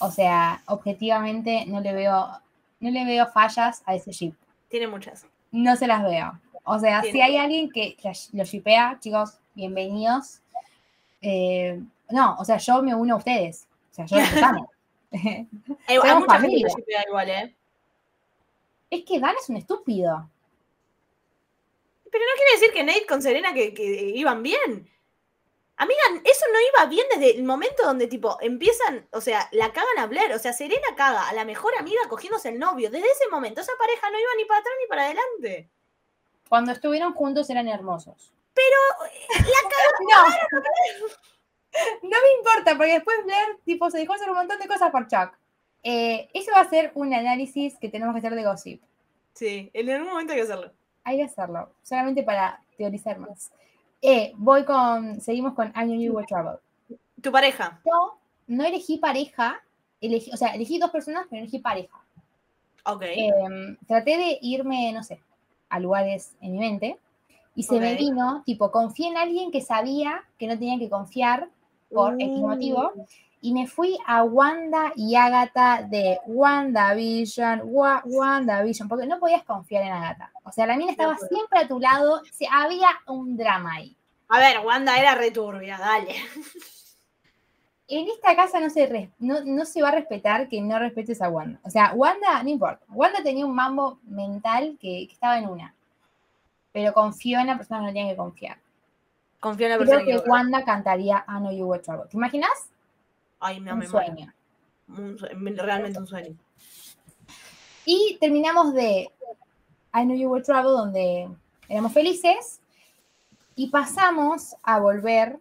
[0.00, 2.28] O sea, objetivamente no le veo,
[2.80, 4.34] no le veo fallas a ese ship.
[4.68, 5.26] Tiene muchas.
[5.50, 6.38] No se las veo.
[6.64, 7.96] O sea, si hay alguien que
[8.32, 10.40] lo shipea, chicos, bienvenidos.
[11.20, 13.66] Eh, no, o sea, yo me uno a ustedes.
[13.90, 14.70] O sea, yo los amo.
[15.12, 15.48] Hay,
[15.88, 16.66] hay mucha gente familia.
[16.68, 17.56] que shippea igual, ¿eh?
[18.92, 20.28] es que Dan es un estúpido.
[22.10, 24.90] Pero no quiere decir que Nate con Serena que, que iban bien.
[25.78, 29.98] Amiga, eso no iba bien desde el momento donde, tipo, empiezan, o sea, la cagan
[29.98, 30.32] a Blair.
[30.34, 32.90] O sea, Serena caga a la mejor amiga cogiéndose el novio.
[32.90, 35.70] Desde ese momento, esa pareja no iba ni para atrás ni para adelante.
[36.48, 38.32] Cuando estuvieron juntos eran hermosos.
[38.54, 39.40] La
[40.00, 40.58] No.
[42.02, 45.06] No me importa, porque después Blair tipo, se dejó hacer un montón de cosas por
[45.06, 45.32] Chuck.
[45.82, 48.82] Eh, eso va a ser un análisis que tenemos que hacer de Gossip.
[49.32, 50.70] Sí, en algún momento hay que hacerlo.
[51.04, 53.50] Hay que hacerlo, solamente para teorizar más.
[54.02, 56.58] Eh, voy con, seguimos con I Knew You Were Trouble.
[57.20, 57.80] Tu pareja.
[57.84, 59.62] Yo no elegí pareja,
[60.00, 61.98] elegí, o sea, elegí dos personas, pero elegí pareja.
[62.84, 63.02] Ok.
[63.02, 65.20] Em, traté de irme, no sé,
[65.72, 66.98] a lugares en mi mente
[67.54, 71.48] y se me vino, tipo, confié en alguien que sabía que no tenía que confiar
[71.90, 72.92] por X motivo
[73.40, 79.84] y me fui a Wanda y Agatha de WandaVision, Wa WandaVision, porque no podías confiar
[79.84, 80.30] en Agatha.
[80.44, 83.96] O sea, la mina estaba siempre a tu lado, había un drama ahí.
[84.28, 86.14] A ver, Wanda era returbia, dale.
[87.88, 91.28] En esta casa no se, no, no se va a respetar que no respetes a
[91.28, 91.60] Wanda.
[91.62, 92.84] O sea, Wanda, no importa.
[92.88, 95.74] Wanda tenía un mambo mental que, que estaba en una.
[96.72, 98.58] Pero confió en la persona que no tenía que confiar.
[99.40, 102.08] Confío en la persona Creo que que Wanda cantaría I Know You Were Trouble.
[102.08, 102.70] ¿Te imaginas?
[103.40, 104.32] Ay, no un me sueño.
[104.88, 106.36] Un realmente un sueño.
[107.84, 109.10] Y terminamos de
[109.92, 111.28] I Know You Were Trouble, donde
[111.68, 112.60] éramos felices.
[113.54, 115.38] Y pasamos a volver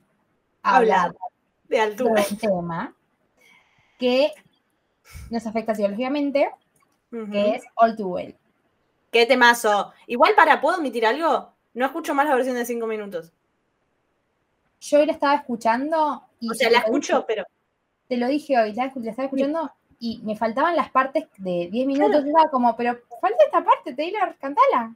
[0.64, 1.31] a hablar Hablar
[1.72, 2.22] de altura.
[2.22, 2.94] de un tema
[3.98, 4.32] que
[5.30, 6.50] nos afecta psicológicamente,
[7.32, 8.36] que es All Too Well.
[9.12, 9.92] Qué temazo.
[10.08, 11.52] Igual para, ¿puedo admitir algo?
[11.74, 13.32] No escucho más la versión de 5 minutos.
[14.82, 17.44] Yo hoy la estaba escuchando y O sea, la escucho, dije- pero
[18.08, 21.86] te lo dije hoy, la, la estaba escuchando y me faltaban las partes de 10
[21.88, 22.24] minutos.
[22.26, 24.94] y Estaba como, pero falta esta parte, Taylor, cantala.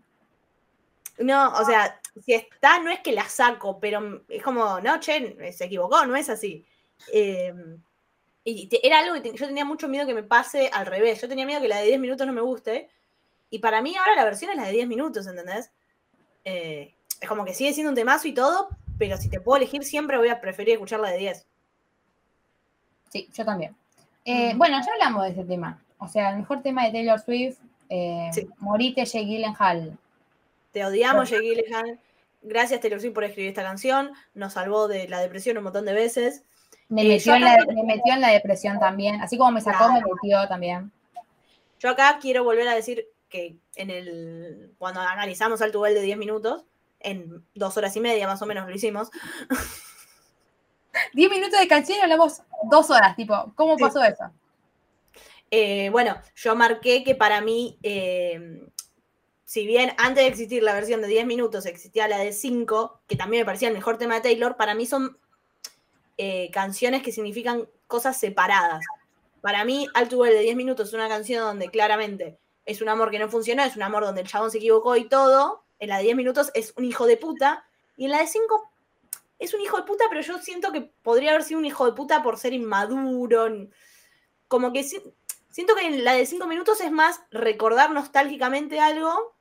[1.19, 5.51] no, o sea, si está, no es que la saco, pero es como, no, che,
[5.51, 6.65] se equivocó, no es así.
[7.11, 7.53] Eh,
[8.43, 11.19] y te- era algo que te- yo tenía mucho miedo que me pase al revés.
[11.21, 12.89] Yo tenía miedo que la de 10 minutos no me guste.
[13.49, 15.71] Y para mí ahora la versión es la de 10 minutos, ¿entendés?
[16.45, 19.83] Eh, es como que sigue siendo un temazo y todo, pero si te puedo elegir,
[19.83, 21.47] siempre voy a preferir escuchar la de 10.
[23.09, 23.75] Sí, yo también.
[24.25, 24.53] Eh.
[24.55, 25.81] Bueno, ya hablamos de ese tema.
[25.99, 27.57] O sea, el mejor tema de Taylor Swift,
[27.89, 28.47] eh, Sí.
[28.59, 29.97] Morite Jake Gyllenhaal.
[30.71, 31.99] Te odiamos, Jake Gyllenhaal.
[32.47, 34.11] Gracias, Taylor Swift, por escribir esta canción.
[34.33, 36.43] Nos salvó de la depresión un montón de veces.
[36.89, 39.19] Me, Eh, metió en la, acá- me metió en la depresión también.
[39.21, 40.91] Así como me sacó, me metió también.
[41.79, 46.17] Yo acá quiero volver a decir que en el cuando analizamos Alto Well de 10
[46.17, 46.63] minutos,
[46.99, 49.09] en dos horas y media más o menos lo hicimos,
[51.13, 53.83] 10 minutos de canción y hablamos dos horas, tipo, ¿cómo Sí.
[53.83, 54.31] pasó eso?
[55.51, 58.67] eh, bueno, yo marqué que para mí, eh,
[59.45, 63.15] si bien antes de existir la versión de 10 minutos existía la de 5, que
[63.15, 65.17] también me parecía el mejor tema de Taylor, para mí son
[66.17, 68.83] eh, canciones que significan cosas separadas.
[69.41, 73.11] Para mí, Alto Well de 10 minutos es una canción donde claramente es un amor
[73.11, 75.63] que no funcionó, es un amor donde el chabón se equivocó y todo.
[75.77, 77.65] En la de 10 minutos es un hijo de puta.
[77.97, 78.71] Y en la de 5
[79.37, 81.91] es un hijo de puta, pero yo siento que podría haber sido un hijo de
[81.91, 83.47] puta por ser inmaduro.
[84.47, 85.03] Como que si-
[85.51, 89.34] siento que en la de 5 minutos es más recordar nostálgicamente algo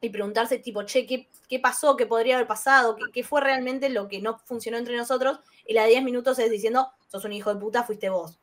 [0.00, 1.96] y preguntarse tipo, che, ¿qué, qué pasó?
[1.96, 2.96] ¿Qué podría haber pasado?
[2.96, 5.40] ¿Qué, qué fue realmente lo que no funcionó entre nosotros?
[5.66, 8.38] Y la de 10 minutos es diciendo, sos un hijo de puta, fuiste vos.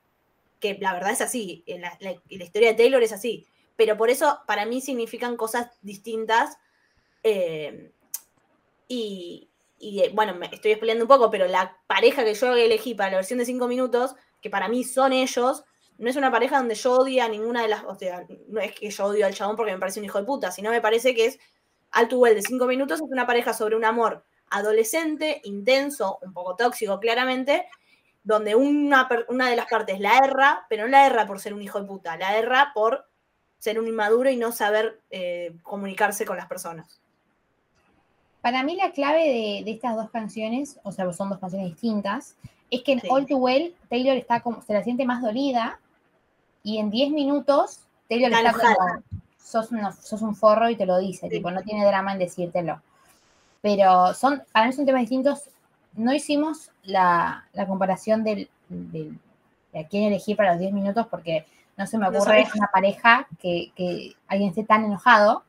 [0.59, 3.45] Que la verdad es así, la, la- la historia de Taylor es así.
[3.75, 6.57] Pero por eso para mí significan cosas distintas.
[7.23, 7.91] eh,
[8.88, 9.49] y,
[9.80, 13.11] y, eh, bueno, me estoy explicando un poco, pero la pareja que yo elegí para
[13.11, 15.63] la versión de 5 minutos, que para mí son ellos,
[16.04, 17.84] no es una pareja donde yo odie a ninguna de las.
[17.86, 20.26] O sea, no es que yo odio al chabón porque me parece un hijo de
[20.26, 21.39] puta, sino me parece que es
[21.91, 26.56] Alto Well de 5 minutos, es una pareja sobre un amor adolescente, intenso, un poco
[26.56, 27.68] tóxico, claramente,
[28.24, 31.62] donde una, una de las partes la erra, pero no la erra por ser un
[31.62, 33.08] hijo de puta, la erra por
[33.58, 36.99] ser un inmaduro y no saber eh, comunicarse con las personas.
[38.41, 42.36] Para mí la clave de, de estas dos canciones, o sea, son dos canciones distintas,
[42.70, 43.08] es que en Sí.
[43.10, 45.80] All Too Well Taylor está como, se la siente más dolida
[46.64, 49.03] y en 10 minutos Taylor Está como,
[49.38, 52.82] sos, una- sos un forro y te lo dice, tipo, no tiene drama en decírtelo.
[53.61, 55.49] Pero son, para mí son temas distintos.
[55.93, 59.18] No hicimos la, la comparación del, del-
[59.72, 61.45] de a quién elegir para los 10 minutos porque
[61.78, 65.43] no se me ocurre una pareja que, que alguien esté tan enojado.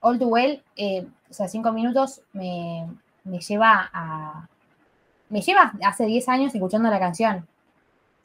[0.00, 2.86] All Too Well, eh, o sea, 5 minutos me,
[3.24, 4.48] me lleva a...
[5.28, 7.46] Me lleva hace 10 años escuchando la canción.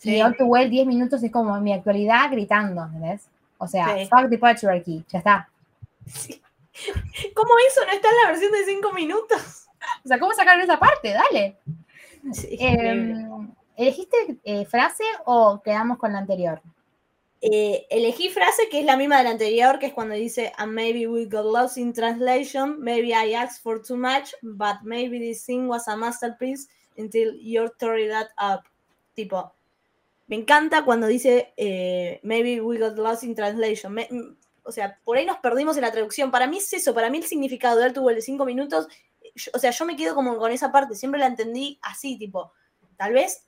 [0.04, 0.18] Sí.
[0.18, 3.30] Y All Too Well 10 minutos es como mi actualidad gritando, ¿entendés?
[3.58, 4.06] O sea, Sí.
[4.08, 5.49] fuck the patriarchy, ya está.
[7.34, 9.68] ¿Cómo eso no está en la versión de 5 minutos?
[10.04, 11.14] O sea, ¿cómo sacaron esa parte?
[11.14, 11.58] Dale.
[12.43, 13.28] Eh, increíble.
[13.76, 16.62] ¿Elegiste eh, frase o quedamos con la anterior?
[17.41, 20.74] Eh, elegí frase que es la misma de la anterior, que es cuando dice, and
[20.74, 25.45] maybe we got lost in translation, maybe I asked for too much, but maybe this
[25.45, 28.64] thing was a masterpiece until you tore that up.
[29.16, 29.51] Tipo,
[30.28, 33.97] me encanta cuando dice, eh, maybe we got lost in translation.
[34.63, 36.32] O sea, por ahí nos perdimos en la traducción.
[36.32, 38.88] Para mí es eso, para mí el significado de Tuvo el de cinco minutos,
[39.53, 42.53] o sea, yo me quedo como con esa parte, siempre la entendí así, tipo,
[42.97, 43.47] tal vez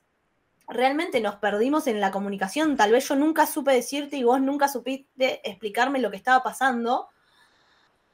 [0.68, 2.76] realmente nos perdimos en la comunicación.
[2.76, 7.08] Tal vez yo nunca supe decirte y vos nunca supiste explicarme lo que estaba pasando.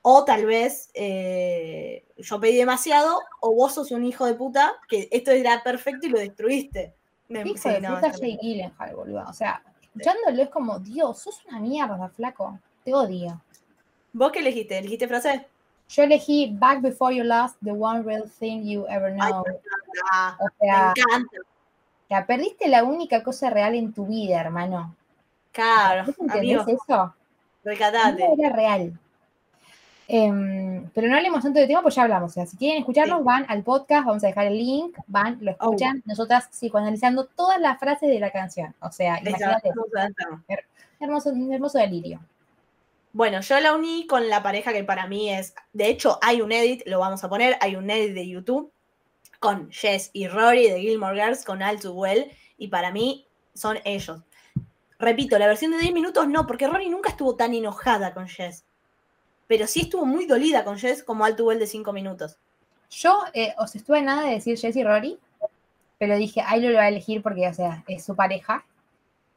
[0.03, 5.09] O tal vez eh, yo pedí demasiado, o vos sos un hijo de puta, que
[5.13, 6.95] esto era perfecto y lo destruiste.
[7.29, 9.25] Me- sí, de no, está Jake Gyllenhaal, boludo.
[9.29, 12.59] O sea, escuchándolo es como, Dios, sos una mierda, flaco.
[12.85, 13.41] Te odio.
[14.13, 14.79] ¿Vos qué elegiste?
[14.79, 15.47] ¿Elegiste frase?
[15.89, 19.45] Yo elegí Back Before You Lost, the one real thing you ever Ay, know.
[20.11, 21.37] Ah, O me sea, encanta.
[22.11, 24.95] ya perdiste la única cosa real en tu vida, hermano.
[25.53, 27.15] Claro, ¿Vos entendés eso?
[27.63, 28.27] recatate.
[28.27, 28.99] No era real.
[30.15, 32.33] Em, pero no hablemos tanto de tema, pues ya hablamos.
[32.33, 33.25] O sea, si quieren escucharnos, Sí.
[33.25, 37.79] van al podcast, vamos a dejar el link, van, lo escuchan, nosotras psicoanalizando todas las
[37.79, 38.75] frases de la canción.
[38.81, 39.71] O sea, imagínate,
[41.01, 42.21] hermoso, un hermoso delirio.
[43.15, 45.55] Bueno, yo la uní con la pareja que para mí es.
[45.73, 48.71] De hecho, hay un edit, lo vamos a poner, hay un edit de YouTube
[49.41, 53.79] con Jess y Rory de Gilmore Girls con All Too Well, y para mí son
[53.85, 54.21] ellos.
[54.99, 58.65] Repito, la versión de 10 minutos no, porque Rory nunca estuvo tan enojada con Jess.
[59.53, 62.39] Pero sí estuvo muy dolida con Jess como All Too Well de 5 minutos.
[62.89, 65.19] Yo eh, os estuve a nada de decir Jess Rory,
[65.99, 68.65] pero dije, ahí lo va a elegir porque, o sea, es su pareja.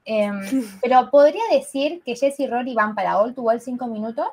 [0.06, 0.40] Em,
[0.82, 4.28] pero podría decir que Jess y Rory van para All to All 5 minutos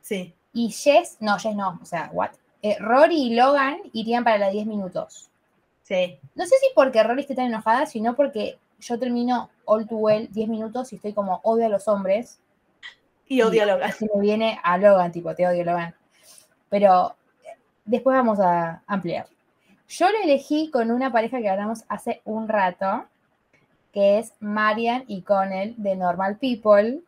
[0.00, 0.32] Sí.
[0.52, 2.30] y Jess, no, Jess no, o sea, what?
[2.62, 5.28] Eh, Rory y Logan irían para la 10 minutos.
[5.82, 6.20] Sí.
[6.36, 10.28] No sé si porque Rory esté tan enojada, sino porque yo termino All Too Well
[10.30, 12.38] 10 minutos y estoy como odio a los hombres.
[13.28, 13.92] Y odio a Logan.
[13.98, 15.94] Se me viene a Logan, tipo, te odio Logan.
[16.68, 17.14] Pero
[17.84, 19.26] después vamos a ampliar.
[19.88, 23.04] Yo lo elegí con una pareja que hablamos hace un rato,
[23.92, 27.00] que es Marian y Connell de Normal People.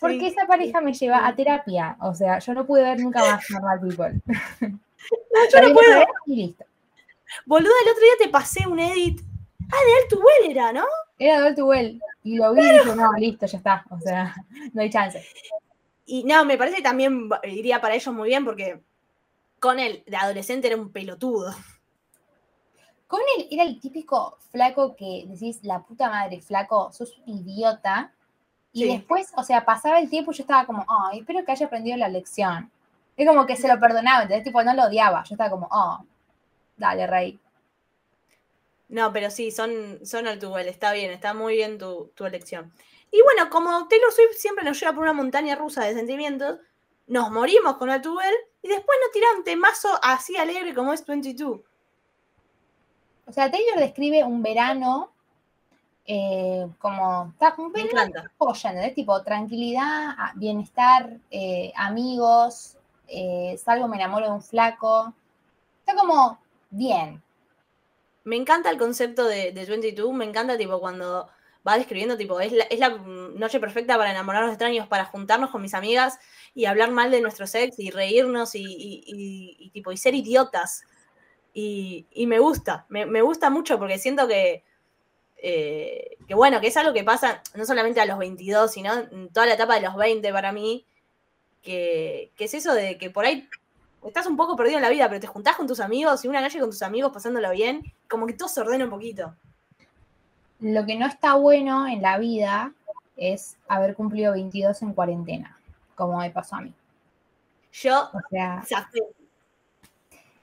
[0.00, 0.26] Porque Sí.
[0.26, 1.96] esa pareja me lleva a terapia.
[2.00, 4.20] O sea, yo no pude ver nunca más Normal People.
[4.60, 6.04] yo no puedo.
[6.26, 6.64] Y listo.
[7.46, 9.22] Boluda, el otro día te pasé un edit.
[9.70, 10.84] Ah, de All Too Well era, ¿no?
[11.18, 12.02] Era de All Too Well.
[12.24, 13.84] Y lo vi y dije, no, listo, ya está.
[13.90, 14.34] O sea,
[14.72, 15.24] no hay chance.
[16.06, 18.80] Y no, me parece que también iría para ellos muy bien porque
[19.60, 21.54] con él de adolescente era un pelotudo.
[23.06, 28.10] Connell era el típico flaco que decís, la puta madre, flaco, sos un idiota.
[28.72, 28.88] Y Sí.
[28.88, 31.96] después, o sea, pasaba el tiempo y yo estaba como, ay, espero que haya aprendido
[31.98, 32.70] la lección.
[33.16, 34.44] Es como que se lo perdonaba, ¿entendés?
[34.44, 35.22] Tipo, no lo odiaba.
[35.24, 36.02] Yo estaba como, oh,
[36.78, 37.38] dale, rey.
[38.92, 42.70] No, pero sí, son, son está bien, está muy bien tu, tu elección.
[43.10, 46.58] Y bueno, como Taylor Swift siempre nos lleva por una montaña rusa de sentimientos,
[47.06, 51.60] nos morimos con Well y después nos tira un temazo así alegre como es 22.
[53.26, 55.10] O sea, Taylor describe un verano
[56.04, 58.94] eh, como, un verano joya, ¿entendés?
[58.94, 62.76] Tipo, tranquilidad, bienestar, eh, amigos,
[63.08, 65.14] eh, salgo, me enamoro de un flaco.
[65.80, 66.38] Está como
[66.68, 67.22] bien.
[68.24, 71.28] Me encanta el concepto de, de 22, me encanta tipo cuando
[71.66, 75.50] va describiendo tipo, es la, es la noche perfecta para enamorarnos de extraños, para juntarnos
[75.50, 76.18] con mis amigas
[76.54, 80.82] y hablar mal de nuestro sex y reírnos y, tipo y ser idiotas.
[81.54, 84.64] Y, me gusta, me, gusta mucho porque siento que,
[85.36, 89.28] eh, que bueno, que es algo que pasa no solamente a los 22, sino en
[89.32, 90.86] toda la etapa de los 20 para mí,
[91.62, 93.48] que es eso de que por ahí
[94.04, 96.40] estás un poco perdido en la vida, pero te juntás con tus amigos y una
[96.40, 99.34] noche con tus amigos pasándolo bien, como que todo se ordena un poquito.
[100.60, 102.72] Lo que no está bueno en la vida
[103.16, 105.58] es haber cumplido 22 en cuarentena,
[105.94, 106.74] como me pasó a mí.
[107.72, 108.62] Yo, O sea,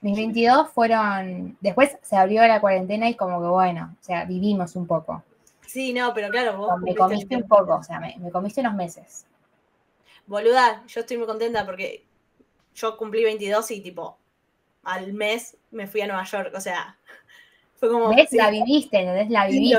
[0.00, 4.74] mis 22 fueron, después se abrió la cuarentena y como que bueno, o sea, vivimos
[4.74, 5.22] un poco.
[5.66, 6.80] Sí, no, pero claro, vos.
[6.80, 9.26] Me comiste un poco, o sea, me, me comiste unos meses.
[10.26, 12.04] Boluda, yo estoy muy contenta porque
[12.80, 14.16] yo cumplí 22 y tipo
[14.82, 16.96] al mes me fui a Nueva York, o sea,
[17.76, 18.08] fue como...
[18.14, 18.30] ¿Ves?
[18.30, 19.30] sí, La viviste, ¿entendés?
[19.30, 19.76] La viviste.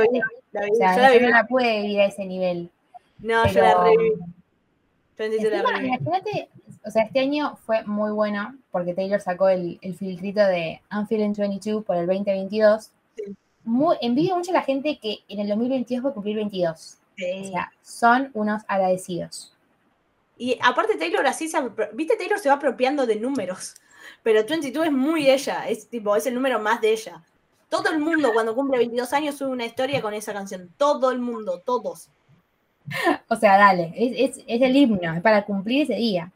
[0.52, 1.26] la O sea, yo la yo viví.
[1.26, 2.70] no la pude vivir a ese nivel.
[3.20, 4.12] No, yo pero- la reviví.
[5.40, 6.50] Yo la imagínate,
[6.84, 11.06] o sea, este año fue muy bueno porque Taylor sacó el, el filtrito de I'm
[11.08, 12.90] Feeling 22 por el 2022.
[13.16, 13.24] Sí.
[13.64, 16.98] Muy, envidio mucho a la gente que en el 2022 va a cumplir 22.
[17.20, 19.54] O sea, son unos agradecidos.
[20.42, 21.60] Y aparte Taylor así se,
[21.94, 23.76] viste, Taylor se va apropiando de números,
[24.24, 27.22] pero 22 es muy ella, es tipo, es el número más de ella.
[27.70, 31.20] Todo el mundo cuando cumple 22 años sube una historia con esa canción, todo el
[31.20, 32.10] mundo, todos.
[33.28, 36.32] O sea, dale, es, es- es el himno, es para cumplir ese día.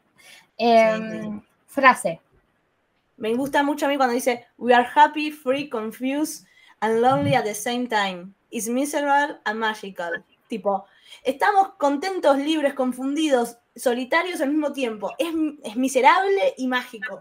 [0.56, 2.20] Em, Frase.
[3.16, 6.46] Me gusta mucho a mí cuando dice, we are happy, free, confused
[6.78, 8.32] and lonely at the same time.
[8.50, 10.22] It's miserable and magical.
[10.48, 10.84] Tipo,
[11.22, 15.12] estamos contentos, libres, confundidos, solitarios al mismo tiempo.
[15.18, 15.28] Es,
[15.64, 17.20] es miserable y mágico.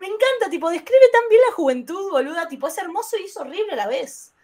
[0.00, 2.48] Me encanta, tipo, describe tan bien la juventud, boluda.
[2.48, 4.34] Tipo, es hermoso y es horrible a la vez.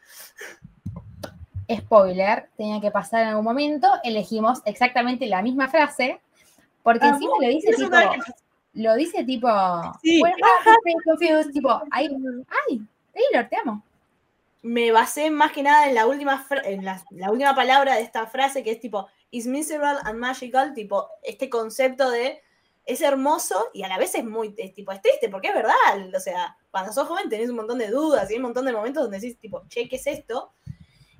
[1.71, 3.89] Spoiler, tenía que pasar en algún momento.
[4.03, 6.21] Elegimos exactamente la misma frase.
[6.83, 7.97] Porque Ah, encima lo dice tipo.
[8.73, 9.49] Lo dice tipo.
[10.03, 10.21] Sí.
[10.23, 12.09] "We're happy, confused", tipo, ay,
[12.69, 13.83] ay, Taylor, te amo.
[14.63, 18.63] Me basé más que nada en la última, en la última palabra de esta frase
[18.63, 22.43] que es tipo, is miserable and magical, tipo, este concepto de
[22.87, 25.75] es hermoso y a la vez es muy, es, tipo, es triste, porque es verdad,
[26.15, 28.73] o sea, cuando sos joven tenés un montón de dudas y hay un montón de
[28.73, 30.53] momentos donde decís, tipo, che, ¿qué es esto?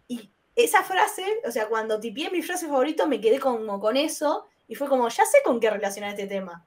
[0.09, 4.47] Y esa frase, o sea, cuando tipié mi frase favorito me quedé como con eso
[4.67, 6.65] y fue como, ya sé con qué relacionar este tema.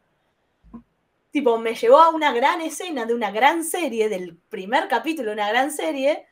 [1.32, 5.34] Tipo, me llevó a una gran escena de una gran serie, del primer capítulo de
[5.34, 6.26] una gran serie,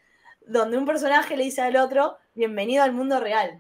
[0.52, 3.58] donde un personaje le dice al otro, bienvenido al mundo real.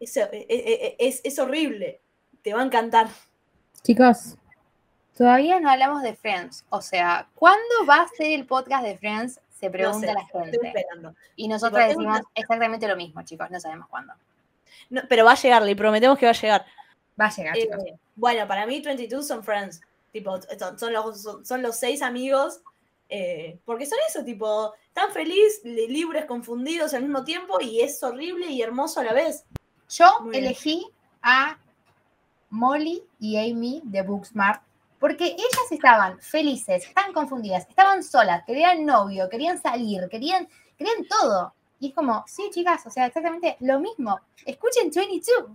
[0.00, 2.00] Es, es- es- es- es horrible,
[2.42, 3.08] te va a encantar.
[3.82, 4.36] Chicos,
[5.16, 6.64] todavía no hablamos de Friends.
[6.70, 9.40] O sea, ¿cuándo va a ser el podcast de Friends?
[9.58, 10.66] Se No pregunta sé, la estoy gente.
[10.68, 11.14] esperando.
[11.36, 13.48] Y nosotros decimos una- exactamente lo mismo, chicos.
[13.50, 14.12] No sabemos cuándo.
[14.90, 16.66] No, pero va a llegar, le prometemos que va a llegar.
[17.20, 17.78] Va a llegar, Eh, chicos.
[18.16, 19.80] bueno, para mí 22 son friends.
[20.12, 20.38] Tipo,
[20.76, 22.60] son, los, son, son los seis amigos.
[23.14, 28.02] eh, porque son eso, tipo, tan feliz, li- libres, confundidos al mismo tiempo y es
[28.02, 29.44] horrible y hermoso a la vez.
[29.88, 30.44] Yo muy bien.
[30.44, 30.86] elegí
[31.22, 31.58] a
[32.50, 34.62] Molly y Amy de Booksmart
[34.98, 41.52] porque ellas estaban felices, estaban confundidas, estaban solas, querían novio, querían salir, querían, querían todo.
[41.80, 44.20] Y es como, sí, chicas, o sea, exactamente lo mismo.
[44.46, 45.46] Escuchen 22.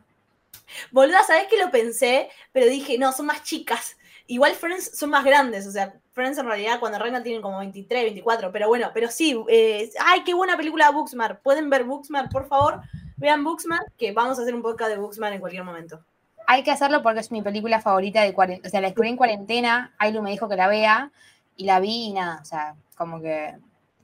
[0.92, 2.30] Boluda, ¿sabés que lo pensé?
[2.52, 3.96] Pero dije, no, son más chicas.
[4.26, 8.06] Igual Friends son más grandes, o sea, Friends en realidad cuando arrancan tienen como 23,
[8.06, 11.44] 24, pero bueno, pero sí, eh, ay, qué buena película Booksmart.
[11.44, 12.82] ¿Pueden ver Booksmart, por favor?
[13.18, 16.04] Vean Booksmart, que vamos a hacer un podcast de Booksmart en cualquier momento.
[16.48, 18.68] Hay que hacerlo porque es mi película favorita de cuarentena.
[18.68, 21.12] O sea, la descubrí en cuarentena, Ailu me dijo que la vea
[21.56, 23.56] y la vi y nada, o sea, como que...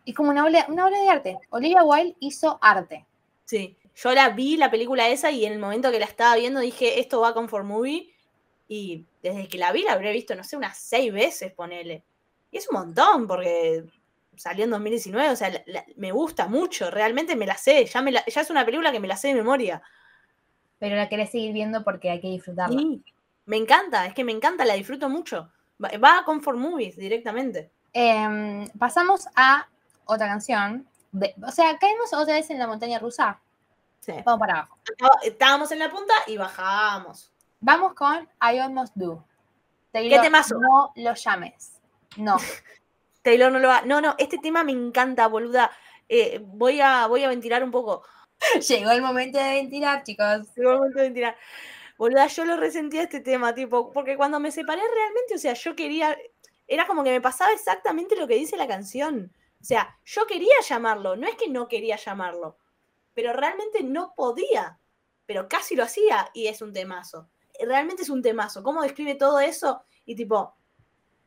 [0.05, 1.39] Es como una obra, una obra de arte.
[1.49, 3.07] Olivia Wilde hizo arte.
[3.45, 6.59] Sí, yo la vi, la película esa, y en el momento que la estaba viendo
[6.59, 8.12] dije, esto va con For Movie,
[8.67, 12.03] y desde que la vi la habré visto, no sé, unas seis veces, ponele.
[12.51, 13.83] Y es un montón, porque
[14.35, 18.01] salió en 2019, o sea, la- la- me gusta mucho, realmente me la sé, ya,
[18.01, 19.81] me la- ya es una película que me la sé de memoria.
[20.79, 22.77] Pero la querés seguir viendo porque hay que disfrutarla.
[22.79, 23.03] Sí,
[23.45, 25.51] me encanta, es que me encanta, la disfruto mucho.
[25.83, 27.71] Va, va con For Movies directamente.
[27.93, 29.67] Em, pasamos a
[30.05, 30.87] otra canción.
[31.15, 33.39] de- o sea, caemos otra vez en la montaña rusa.
[33.99, 34.13] Sí.
[34.25, 34.79] Vamos para abajo.
[35.21, 37.31] Estábamos en la punta y bajamos.
[37.65, 39.23] Vamos con I Almost Do.
[39.93, 40.59] ¿Qué Taylor, temazo?
[40.59, 41.79] No lo llames.
[42.17, 42.35] No.
[43.21, 43.83] Taylor no lo va.
[43.83, 45.71] No, no, este tema me encanta, boluda.
[46.09, 48.03] Eh, voy, a, voy a ventilar un poco.
[48.67, 50.53] Llegó el momento de ventilar, chicos.
[50.57, 51.37] Llegó el momento de ventilar.
[51.97, 55.73] Boluda, yo lo resentía este tema, tipo, porque cuando me separé realmente, o sea, yo
[55.73, 56.17] quería.
[56.67, 59.31] Era como que me pasaba exactamente lo que dice la canción.
[59.61, 62.57] O sea, yo quería llamarlo, no es que no quería llamarlo,
[63.13, 64.79] pero realmente no podía.
[65.25, 67.29] Pero casi lo hacía y es un temazo.
[67.65, 68.63] Realmente es un temazo.
[68.63, 69.83] ¿Cómo describe todo eso?
[70.05, 70.55] Y tipo,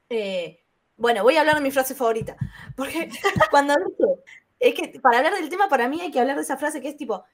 [0.08, 0.62] eh,
[0.96, 2.36] bueno, voy a hablar de mi frase favorita.
[2.76, 3.10] Porque
[3.50, 4.22] cuando dice,
[4.58, 6.88] es que para hablar del tema, para mí hay que hablar de esa frase que
[6.88, 7.24] es tipo,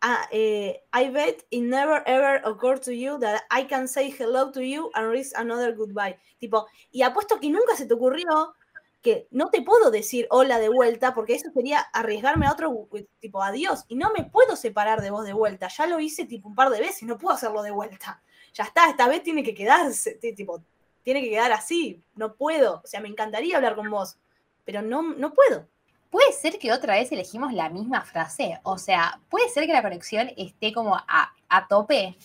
[0.00, 4.50] ah, eh, I bet it never ever occurred to you that I can say hello
[4.52, 6.18] to you and risk another goodbye.
[6.38, 8.54] Tipo, y apuesto que nunca se te ocurrió
[9.02, 12.88] que no te puedo decir hola de vuelta porque eso sería arriesgarme a otro
[13.18, 15.68] tipo adiós y no me puedo separar de vos de vuelta.
[15.68, 18.22] Ya lo hice tipo un par de veces, no puedo hacerlo de vuelta.
[18.54, 20.60] Ya está, esta vez tiene que quedarse, ti- tipo,
[21.02, 22.80] tiene que quedar así, no puedo.
[22.84, 24.18] O sea, me encantaría hablar con vos,
[24.64, 25.66] pero no, no puedo.
[26.10, 28.58] puede ser que otra vez elegimos la misma frase.
[28.64, 32.16] O sea, puede ser que la conexión esté como a, a tope.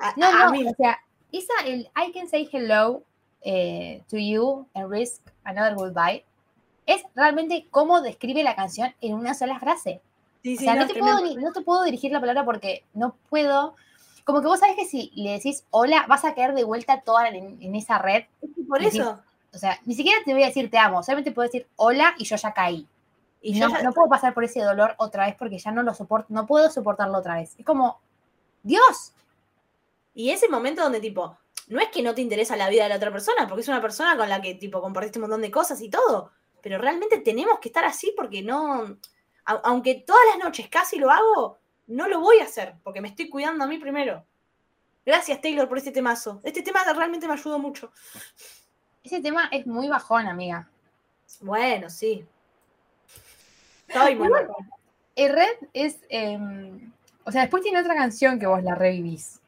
[0.00, 0.98] A- No, a no, mí- o sea,
[1.30, 3.04] esa, el I can say hello
[3.42, 6.24] eh, to you and risk another goodbye,
[6.86, 10.00] es realmente cómo describe la canción en una sola frase.
[10.42, 13.14] sí, O sea, no, no, te puedo, no te puedo dirigir la palabra porque no
[13.30, 13.76] puedo.
[14.28, 17.28] Como que vos sabés que si le decís hola, vas a caer de vuelta toda
[17.30, 18.24] en, en esa red.
[18.68, 19.18] Por eso.
[19.54, 22.24] O sea, ni siquiera te voy a decir te amo, solamente puedo decir hola y
[22.24, 22.86] yo ya caí.
[23.40, 25.94] Y no, ya- no puedo pasar por ese dolor otra vez porque ya no lo
[25.94, 27.54] soporto, no puedo soportarlo otra vez.
[27.58, 28.00] Es como,
[28.62, 29.14] Dios,
[30.12, 32.96] Y ese momento donde, tipo, no es que no te interesa la vida de la
[32.96, 35.80] otra persona, porque es una persona con la que, tipo, compartiste un montón de cosas
[35.80, 36.32] y todo.
[36.60, 38.98] Pero realmente tenemos que estar así porque no.
[39.46, 41.58] aunque todas las noches casi lo hago,
[41.88, 44.24] no lo voy a hacer porque me estoy cuidando a mí primero.
[45.04, 46.40] Gracias, Taylor, por este temazo.
[46.44, 47.90] Este tema realmente me ayudó mucho.
[49.02, 50.68] ese tema es muy bajón, amiga.
[51.40, 52.24] Bueno, sí.
[53.86, 54.48] Estoy muy mal.
[55.16, 55.98] El Red es.
[56.10, 56.92] em,
[57.24, 59.40] o sea, después tiene otra canción que vos la revivís.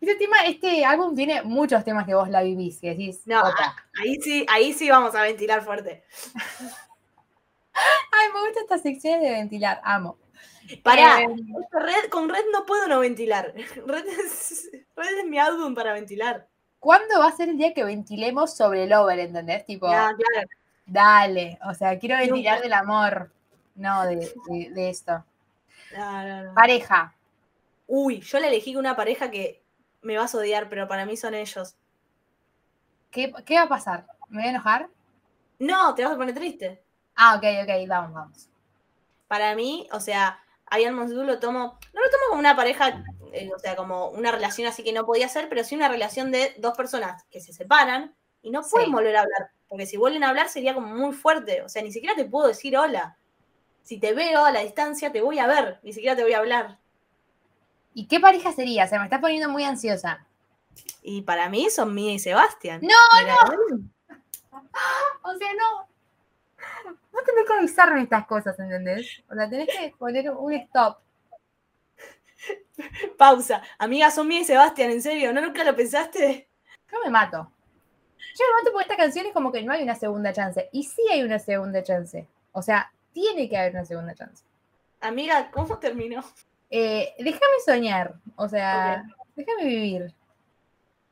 [0.00, 3.22] Este tema, este álbum tiene muchos temas que vos la vivís, que decís.
[3.26, 3.76] No, "Opa".
[4.00, 6.04] ahí sí, ahí sí vamos a ventilar fuerte.
[7.72, 10.16] Ay, me gustan estas secciones de ventilar, amo.
[10.82, 11.26] Pará, Eh,
[11.72, 13.54] Red, con Red no puedo no ventilar.
[13.86, 16.48] Red es, Red es mi álbum para ventilar.
[16.78, 19.64] ¿Cuándo va a ser el día que ventilemos sobre el over, entendés?
[19.64, 20.16] Tipo, claro.
[20.86, 21.58] dale.
[21.68, 22.32] O sea, quiero Nunca.
[22.32, 23.32] ventilar del amor,
[23.74, 24.16] no de,
[24.48, 25.24] de- de esto.
[26.54, 27.14] Pareja.
[27.88, 29.62] Uy, yo le elegí una pareja que
[30.02, 31.74] me vas a odiar, pero para mí son ellos.
[33.10, 34.06] ¿Qué, qué va a pasar?
[34.28, 34.88] ¿Me voy a enojar?
[35.58, 36.82] No, te vas a poner triste.
[37.16, 38.48] Ah, ok, ok, vamos, vamos.
[39.28, 43.04] Para mí, o sea, a Ian Monsu lo tomo, no lo tomo como una pareja,
[43.32, 46.30] eh, o sea, como una relación así que no podía ser, pero sí una relación
[46.32, 48.92] de dos personas que se separan y no pueden Sí.
[48.92, 49.50] volver a hablar.
[49.68, 51.62] Porque si vuelven a hablar sería como muy fuerte.
[51.62, 53.16] O sea, ni siquiera te puedo decir hola.
[53.82, 56.38] Si te veo a la distancia, te voy a ver, ni siquiera te voy a
[56.38, 56.78] hablar.
[57.94, 58.84] ¿Y qué pareja sería?
[58.84, 60.26] O sea, me está poniendo muy ansiosa.
[61.02, 62.80] Y para mí son Mía y Sebastián.
[62.82, 63.36] No, Mira,
[65.22, 65.85] O sea, no.
[66.86, 69.22] No tenés que avisarme estas cosas, ¿entendés?
[69.30, 70.98] O sea, tenés que poner un stop.
[73.18, 73.62] Pausa.
[73.78, 75.32] Amiga, son Mía y Sebastián, ¿en serio?
[75.32, 76.48] ¿No nunca lo pensaste?
[76.92, 77.50] Yo me mato.
[78.18, 80.68] Yo me mato porque esta canción es como que no hay una segunda chance.
[80.72, 82.26] Y sí hay una segunda chance.
[82.52, 84.44] O sea, tiene que haber una segunda chance.
[85.00, 86.22] Amiga, ¿cómo terminó?
[86.70, 88.14] Eh, déjame soñar.
[88.36, 90.14] O sea, déjame vivir.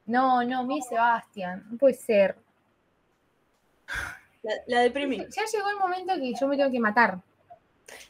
[0.06, 1.64] No, no, mi Sebastián.
[1.70, 2.36] No puede ser.
[4.44, 5.16] La, la deprimí.
[5.18, 7.18] Ya llegó el momento que yo me tengo que matar.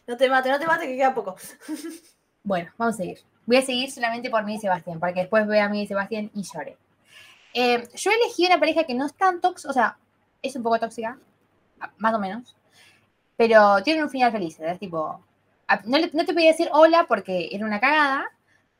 [0.07, 1.37] No te mate, no te mate, que queda poco.
[2.47, 3.21] Bueno, vamos a seguir.
[3.47, 5.87] Voy a seguir solamente por mí y Sebastián, para que después vea a mí y
[5.87, 6.77] Sebastián y llore.
[7.55, 9.99] Eh, yo elegí una pareja que no es tan tóxica, o sea,
[10.43, 11.19] es un poco tóxica,
[11.99, 12.57] más o menos,
[13.37, 14.79] pero tiene un final feliz, ¿verdad?
[14.79, 15.21] Tipo,
[15.87, 18.27] no, le- no te podía decir hola porque era una cagada,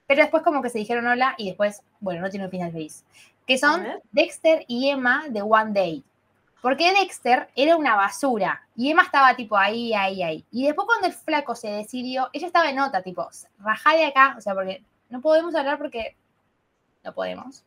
[0.07, 3.05] pero después como que se dijeron hola y después, bueno, no tiene un final feliz.
[3.47, 3.83] Que son.
[4.13, 6.05] Dexter y Emma de One Day.
[6.65, 10.47] Porque Dexter era una basura y Emma estaba tipo ahí, ahí, ahí.
[10.51, 14.35] Y después cuando el flaco se decidió, ella estaba en nota, tipo, rajá de acá,
[14.39, 16.17] o sea, porque no podemos hablar porque
[17.03, 17.63] no podemos.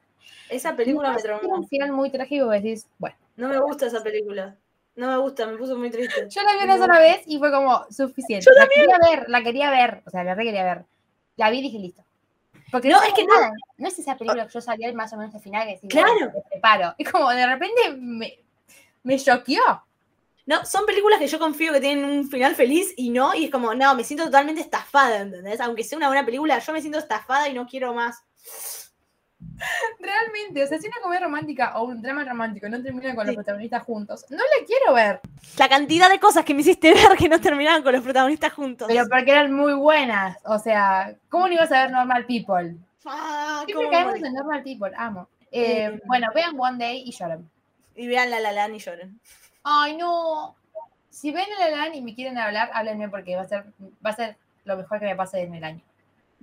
[0.50, 1.58] Esa película me traumó.
[1.58, 3.16] un final muy trágico que decís, bueno.
[3.36, 4.56] No me gusta esa película.
[4.96, 6.28] No me gusta, me puso muy triste.
[6.28, 8.50] Yo la vi una sola vez y fue como suficiente.
[8.56, 10.86] la quería ver, la quería ver, o sea, la re quería ver.
[11.36, 12.04] La vi y dije, listo.
[12.72, 13.52] Porque No, no, es que es no- nada.
[13.78, 16.14] No es esa película que yo salía más o menos al final que decís, Claro.
[16.34, 16.96] me preparo.
[16.98, 18.40] Es como de repente me,
[19.08, 19.62] me choqueó.
[20.46, 23.52] No, son películas que yo confío que tienen un final feliz y no, y es
[23.52, 25.60] como, no, me siento totalmente estafada, ¿entendés?
[25.62, 28.24] Aunque sea una buena película, yo me siento estafada y no quiero más.
[30.00, 33.36] Realmente, o sea, si una comedia romántica o un drama romántico no termina con los
[33.36, 35.22] protagonistas juntos, no la quiero ver.
[35.58, 38.88] La cantidad de cosas que me hiciste ver que no terminaban con los protagonistas juntos.
[38.90, 40.38] Pero porque eran muy buenas.
[40.46, 42.76] O sea, ¿cómo no ibas a ver Normal People?
[43.06, 45.30] Ah, Siempre caemos en Normal People, amo.
[45.52, 46.02] Eh, Sí.
[46.06, 47.50] bueno, vean One Day y lloren.
[47.98, 49.20] Y vean La La Land y lloren.
[49.64, 50.56] Ay, no.
[51.10, 53.66] Si ven el Alan y me quieren hablar, háblenme porque va a ser,
[54.06, 55.82] va a ser lo mejor que me pase en el año.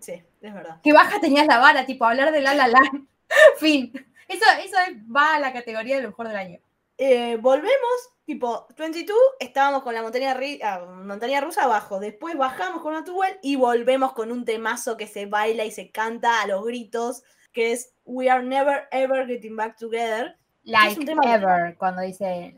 [0.01, 0.81] Sí, es verdad.
[0.83, 3.07] Que baja tenías la vara, tipo, hablar de La La Land.
[3.59, 3.93] fin.
[4.29, 6.59] Eso, eso es- va a la categoría de lo mejor del año.
[6.99, 12.95] Eh, volvemos, tipo, 22, estábamos con la montaña, ah, montaña rusa abajo, después bajamos con
[12.95, 17.23] Atuel y volvemos con un temazo que se baila y se canta a los gritos,
[17.53, 20.37] que es We are never ever getting back together.
[20.65, 21.05] Like
[21.35, 22.57] ever, cuando dice.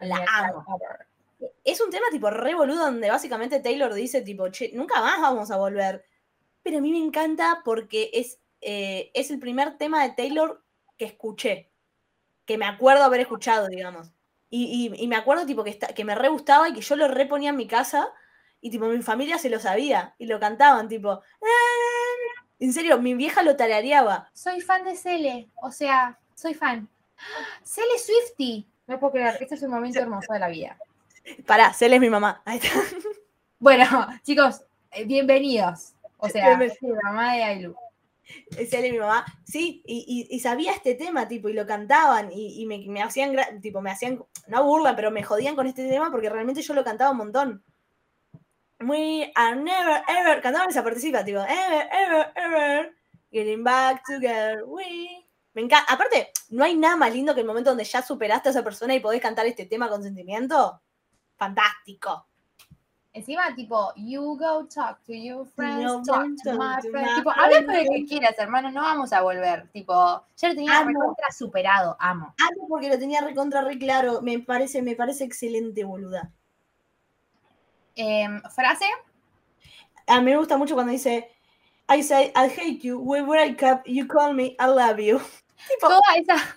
[0.00, 0.64] La amo.
[0.68, 1.06] ever.
[1.64, 5.50] Es un tema tipo re boludo donde básicamente Taylor dice tipo, che, nunca más vamos
[5.50, 6.04] a volver.
[6.62, 10.62] Pero a mí me encanta porque es, eh, es el primer tema de Taylor
[10.96, 11.70] que escuché,
[12.44, 14.10] que me acuerdo haber escuchado, digamos.
[14.50, 16.96] Y, y- y me acuerdo tipo que, esta- que me re gustaba y que yo
[16.96, 18.08] lo reponía en mi casa
[18.60, 21.10] y tipo mi familia se lo sabía y lo cantaban tipo...
[21.10, 22.42] "Ah".
[22.60, 24.30] En serio, mi vieja lo tarareaba.
[24.34, 26.88] Soy fan de Cele, o sea, soy fan.
[27.62, 28.66] Cele Swifty.
[28.86, 30.78] No puedo creer, este es un momento hermoso de la vida.
[31.46, 32.42] Pará, Cele es mi mamá.
[32.44, 32.70] Ahí está.
[33.58, 33.84] Bueno,
[34.22, 34.62] chicos,
[34.92, 35.92] eh, bienvenidos.
[36.18, 36.78] O sea, Bienvenidos.
[36.80, 37.76] sí, mamá de Ailu.
[38.68, 39.24] Cele es mi mamá.
[39.44, 43.02] Sí, y, y- y sabía este tema, tipo, y lo cantaban y, y me, me
[43.02, 46.74] hacían, tipo, me hacían, no burla, pero me jodían con este tema porque realmente yo
[46.74, 47.62] lo cantaba un montón.
[48.80, 52.94] We are never, ever, cantaban esa partecita, tipo, ever, ever, ever,
[53.32, 55.26] getting back together, we.
[55.54, 55.92] Me encanta.
[55.92, 58.94] Aparte, no hay nada más lindo que el momento donde ya superaste a esa persona
[58.94, 60.80] y podés cantar este tema con sentimiento.
[61.36, 62.26] Fantástico.
[63.12, 67.16] Encima, tipo, you go talk to your friends, No, talk to my friends.
[67.16, 69.68] Tipo, habla con el que quieras, hermano, no vamos a volver.
[69.72, 70.90] Tipo, ya lo tenía Amo.
[70.90, 72.34] recontra superado, amo.
[72.48, 74.20] Algo porque lo tenía recontra re claro.
[74.22, 76.30] Me parece, me parece excelente, boluda.
[77.96, 78.84] Em, frase,
[80.06, 81.28] A mí me gusta mucho cuando dice
[81.88, 85.18] I say I hate you, we break up, you call me, I love you.
[85.68, 86.56] Tipo, toda esa,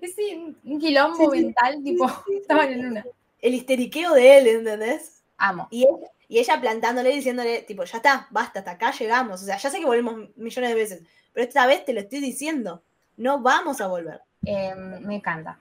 [0.00, 2.06] ese quilombo Sí, sí, mental, tipo,
[2.40, 3.04] estaban en una.
[3.40, 5.22] el histeriqueo de él, ¿entendés?
[5.38, 5.66] Amo.
[5.70, 9.42] Y, él- y ella plantándole, diciéndole, tipo, ya está, basta, hasta acá llegamos.
[9.42, 11.02] O sea, ya sé que volvemos millones de veces,
[11.32, 12.82] pero esta vez te lo estoy diciendo.
[13.16, 14.20] No vamos a volver.
[14.44, 15.58] Em, me encanta.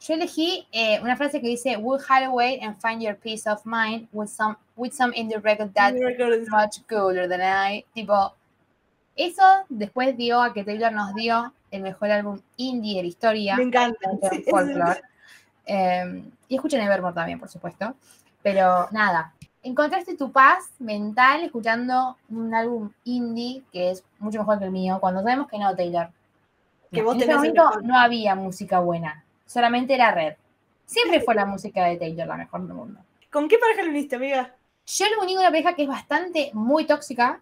[0.00, 3.60] Yo elegí eh, una frase que dice, We'll hide away and find your peace of
[3.64, 5.94] mind with some, with some indie record that
[6.50, 7.84] much cooler than I.
[7.94, 8.32] Tipo,
[9.16, 13.56] eso después dio a que Taylor nos dio el mejor álbum indie de la historia.
[13.56, 14.08] Me encanta.
[14.08, 15.00] junto sí, con Folklore.
[15.66, 17.94] Eh, y escuchen Evermore también, por supuesto.
[18.42, 24.66] Pero nada, encontraste tu paz mental escuchando un álbum indie que es mucho mejor que
[24.66, 26.10] el mío, cuando sabemos que no, Taylor.
[26.90, 30.34] Que No, vos en ese momento no había música buena, solamente era red.
[30.84, 33.00] Siempre fue la música de Taylor la mejor del mundo.
[33.30, 34.54] ¿Con qué pareja lo uniste, amiga?
[34.84, 37.40] Yo lo único una pareja que es bastante muy tóxica,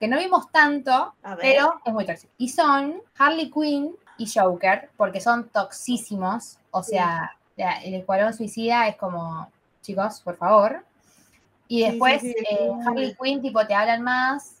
[0.00, 2.32] que no vimos tanto, pero es muy tóxica.
[2.38, 6.58] Y son Harley Quinn y Joker, porque son toxísimos.
[6.72, 9.48] O sea, la- el escuadrón suicida es como,
[9.82, 10.84] chicos, por favor.
[11.68, 12.70] Y después sí, sí, eh.
[12.86, 14.56] Harley Quinn, tipo, te hablan más.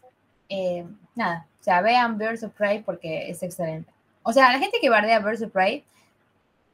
[0.52, 0.84] eh,
[1.14, 3.92] nada, o sea, vean Birds of Prey porque es excelente.
[4.24, 5.84] O sea, la gente que bardea Birds of Prey,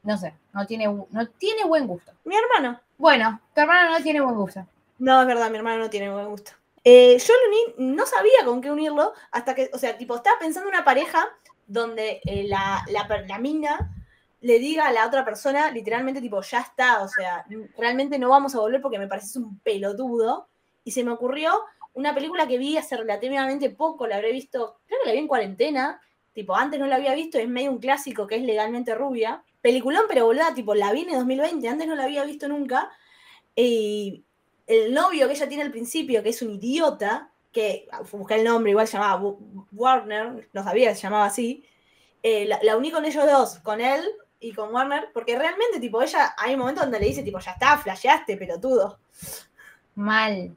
[0.03, 2.11] no sé, no tiene, no tiene buen gusto.
[2.25, 2.79] Mi hermano.
[2.97, 4.65] Bueno, tu hermano no tiene buen gusto.
[4.99, 6.51] No, es verdad, mi hermano no tiene buen gusto.
[6.89, 10.39] Eh, yo lo uní, no sabía con qué unirlo, hasta que, o sea, tipo, estaba
[10.39, 11.27] pensando en una pareja
[11.65, 13.93] donde eh, la, la, la mina
[14.39, 17.45] le diga a la otra persona, literalmente, tipo, ya está, o sea,
[17.77, 20.47] realmente no vamos a volver porque me pareces un pelotudo.
[20.85, 21.61] Y se me ocurrió
[21.93, 25.27] una película que vi hace relativamente poco, la habré visto, creo que la vi en
[25.27, 25.99] cuarentena,
[26.31, 29.43] tipo, antes no la había visto, es medio un clásico que es Legalmente Rubia.
[29.59, 32.89] Peliculón, pero boluda, tipo, la vi en el 2020, antes no la había visto nunca.
[33.57, 34.23] Y
[34.67, 38.71] el novio que ella tiene al principio, que es un idiota, que busqué el nombre,
[38.71, 39.33] igual se llamaba
[39.71, 41.63] Warner, no sabía que se llamaba así,
[42.21, 44.03] eh, la, la uní con ellos dos, con él
[44.39, 47.51] y con Warner, porque realmente, tipo, ella, hay un momento donde le dice, tipo, ya
[47.51, 48.99] está, flasheaste, pelotudo.
[49.95, 50.55] Mal.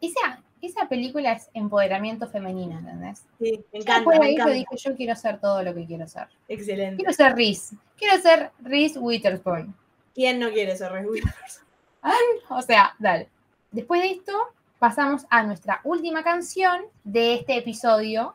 [0.00, 3.24] Esa, esa película es empoderamiento femenino, ¿entendés?
[3.40, 6.28] Sí, me encanta, después de dije, yo quiero ser todo lo que quiero ser.
[6.46, 6.96] Excelente.
[6.96, 7.76] Quiero ser Reese.
[7.96, 9.74] Quiero ser Reese Witherspoon.
[10.14, 11.68] ¿Quién no quiere ser Reese Witherspoon?
[12.50, 13.28] O sea, dale.
[13.70, 14.32] Después de esto,
[14.78, 18.34] pasamos a nuestra última canción de este episodio,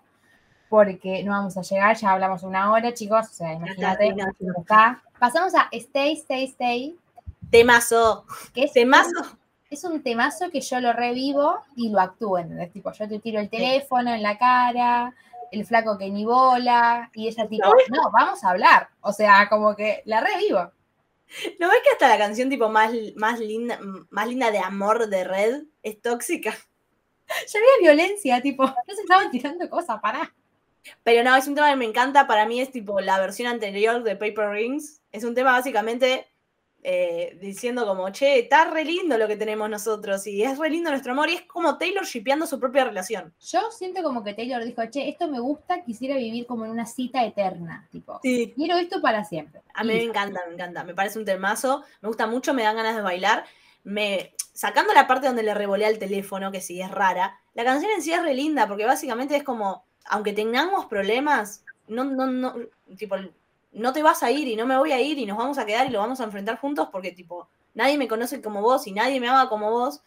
[0.70, 4.54] porque no vamos a llegar, ya hablamos una hora, chicos, o sea, imagínate, no, no.
[4.60, 5.04] está.
[5.20, 6.98] Pasamos a Stay, Stay, Stay,
[7.50, 9.38] Temazo, que es temazo.
[9.70, 12.72] es un temazo que yo lo revivo y lo actúo, ¿entendés?
[12.72, 15.14] Tipo, yo te tiro el teléfono en la cara,
[15.52, 18.90] el flaco que ni bola, y ella tipo, no, vamos a hablar.
[19.02, 20.72] O sea, como que la revivo.
[21.60, 23.80] ¿No ves que hasta la canción tipo más, más, linda,
[24.10, 26.56] más linda de amor de Red es tóxica?
[27.48, 30.36] Ya había violencia, tipo, no se estaban tirando cosas, pará.
[31.04, 32.28] Pero no, es un tema que me encanta.
[32.28, 35.02] Para mí es tipo la versión anterior de Paper Rings.
[35.12, 36.28] Es un tema básicamente
[36.86, 40.90] eh, diciendo como, che, está re lindo lo que tenemos nosotros y es re lindo
[40.90, 41.30] nuestro amor.
[41.30, 43.34] Y es como Taylor shipeando su propia relación.
[43.40, 46.86] Yo siento como que Taylor dijo, che, esto me gusta, quisiera vivir como en una
[46.86, 48.54] cita eterna, tipo, Sí.
[48.56, 49.62] quiero esto para siempre.
[49.74, 50.84] A mí me Y- encanta, me encanta.
[50.84, 51.84] Me parece un temazo.
[52.02, 53.46] Me gusta mucho, me dan ganas de bailar.
[53.86, 57.92] Me, sacando la parte donde le revolea el teléfono, que sí es rara, la canción
[57.92, 62.56] en sí es re linda, porque básicamente es como, aunque tengamos problemas, no, no, no,
[62.98, 63.16] tipo,
[63.74, 65.66] no te vas a ir y no me voy a ir y nos vamos a
[65.66, 68.92] quedar y lo vamos a enfrentar juntos porque, tipo, nadie me conoce como vos y
[68.92, 70.02] nadie me ama como vos.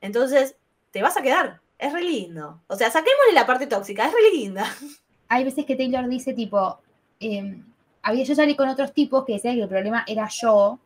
[0.00, 0.56] Entonces,
[0.90, 1.60] te vas a quedar.
[1.78, 2.60] Es re lindo.
[2.68, 4.64] O sea, saquémosle la parte tóxica, es re linda.
[5.28, 6.78] Hay veces que Taylor dice, tipo,
[7.20, 7.64] em,
[8.02, 10.78] había, yo salí con otros tipos que decían que el problema era yo,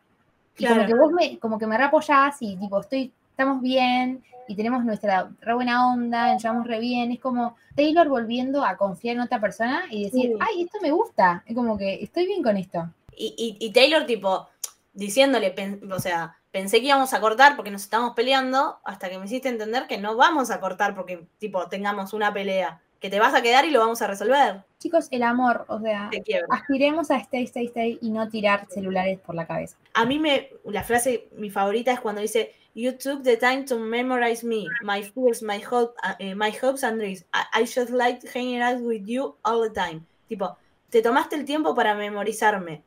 [0.57, 3.11] Y como que vos me, como que me reapoyás y tipo, estoy,
[3.41, 7.11] estamos bien y tenemos nuestra re buena onda, nos llevamos re bien.
[7.11, 10.37] Es como Taylor volviendo a confiar en otra persona y decir, Sí.
[10.39, 11.43] ay, esto me gusta.
[11.45, 12.89] Es como que estoy bien con esto.
[13.15, 14.47] Y, y- y Taylor, tipo,
[14.93, 15.55] diciéndole,
[15.91, 19.49] o sea, pensé que íbamos a cortar porque nos estábamos peleando, hasta que me hiciste
[19.49, 22.79] entender que no vamos a cortar porque, tipo, tengamos una pelea.
[22.99, 24.61] Que te vas a quedar y lo vamos a resolver.
[24.77, 26.11] Chicos, el amor, o sea,
[26.51, 29.75] aspiremos a stay, stay, stay y no tirar celulares por la cabeza.
[29.95, 33.77] A mí me, la frase, mi favorita es cuando dice, You took the time to
[33.77, 37.25] memorize me, my fears, my, hope, eh, my hopes and dreams.
[37.33, 40.05] I, I just like hanging out with you all the time.
[40.29, 40.55] Tipo,
[40.89, 42.83] te tomaste el tiempo para memorizarme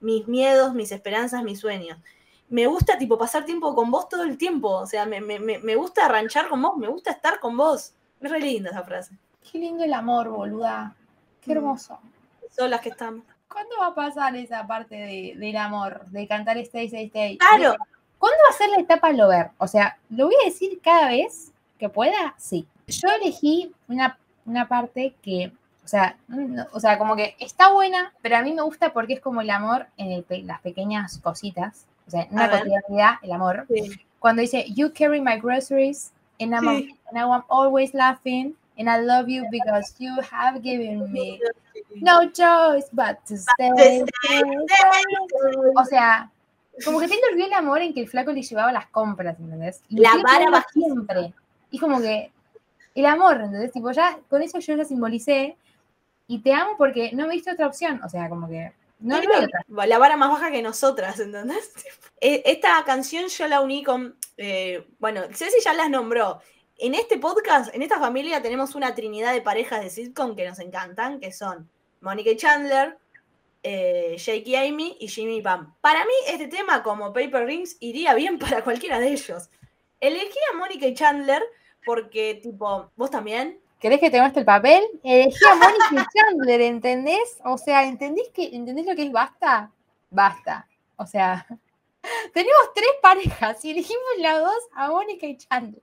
[0.00, 1.98] mis miedos, mis esperanzas, mis sueños.
[2.48, 4.68] Me gusta, tipo, pasar tiempo con vos todo el tiempo.
[4.70, 7.94] O sea, me, me, me me gusta arranchar con vos, me gusta estar con vos.
[8.20, 9.18] Es re linda esa frase.
[9.50, 10.94] Qué lindo el amor, boluda.
[11.40, 11.56] Qué Mm.
[11.58, 11.98] hermoso.
[12.56, 13.24] Son las que estamos.
[13.48, 17.38] ¿Cuándo va a pasar esa parte de- del amor, de cantar Stay, Stay, Stay?
[17.38, 17.74] Claro.
[18.18, 19.50] ¿Cuándo va a ser la etapa Lover?
[19.58, 22.66] O sea, lo voy a decir cada vez que pueda, sí.
[22.88, 25.52] Yo elegí una, una parte que,
[25.84, 29.14] o sea, no- o sea, como que está buena, pero a mí me gusta porque
[29.14, 31.86] es como el amor en el las pequeñas cositas.
[32.06, 33.66] O sea, en una cotidianidad, el amor.
[33.68, 34.00] Sí.
[34.18, 36.10] Cuando dice, You carry my groceries,
[36.40, 36.98] and I'm, Sí.
[37.10, 41.38] and I'm always laughing, and I love you because you have given me
[42.00, 44.04] no choice but to stay.
[45.76, 46.30] O sea,
[46.84, 49.82] como que Taylor vio el amor en que el flaco le llevaba las compras, ¿entendés?
[49.88, 50.86] Y La vara bajísima.
[50.86, 51.34] siempre.
[51.70, 52.30] Y como que
[52.94, 53.72] el amor, ¿entendés?
[53.72, 55.56] Tipo, ya con eso yo ya simbolicé
[56.26, 58.00] y te amo porque no me diste otra opción.
[58.04, 59.20] O sea, como que no,
[59.68, 61.72] no la vara más baja que nosotras, ¿entendés?
[62.20, 66.40] E- Esta canción yo la uní con, eh, bueno, Ceci ya las nombró.
[66.76, 70.58] En este podcast, en esta familia, tenemos una trinidad de parejas de sitcom que nos
[70.58, 71.68] encantan, que son
[72.00, 72.96] Mónica y Chandler,
[73.62, 75.74] eh, Jake y Amy y Jimmy y Pam.
[75.80, 79.50] Para mí, este tema, como Paper Rings, iría bien para cualquiera de ellos.
[80.00, 81.42] Elegí a Mónica y Chandler
[81.84, 83.60] porque, tipo, ¿vos también?
[83.80, 84.84] ¿Querés que te muestre el papel?
[85.02, 87.38] Elegí a Mónica y Chandler, ¿entendés?
[87.44, 89.70] O sea, ¿entendés, que, ¿entendés lo que es basta?
[90.10, 90.68] Basta.
[90.96, 91.46] O sea,
[92.34, 95.82] tenemos tres parejas y elegimos las dos a Mónica y Chandler.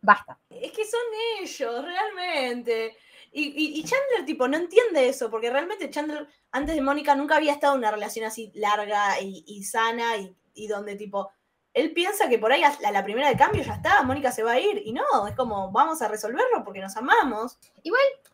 [0.00, 0.38] Basta.
[0.50, 1.00] Es que son
[1.40, 2.96] ellos, realmente.
[3.32, 7.36] Y, y- y Chandler, tipo, no entiende eso, porque realmente Chandler, antes de Mónica, nunca
[7.36, 10.16] había estado en una relación así larga y, y sana,
[10.54, 11.30] y, donde, tipo,
[11.74, 14.42] él piensa que por ahí a la, la primera de cambio ya está, Mónica se
[14.42, 17.58] va a ir, y no, es como, vamos a resolverlo porque nos amamos.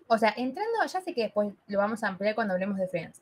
[0.07, 3.21] O sea, entrando, ya sé que después lo vamos a ampliar cuando hablemos de Friends.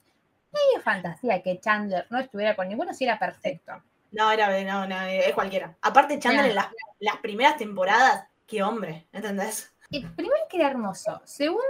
[0.52, 3.72] Medio fantasía que Chandler no estuviera con ninguno si era perfecto.
[4.12, 5.76] No, era, no, no, es cualquiera.
[5.80, 6.66] Aparte, Chandler en las,
[6.98, 9.69] las primeras temporadas, qué hombre, ¿entendés?
[9.90, 11.20] Eh, primero que era hermoso.
[11.24, 11.64] Segundo,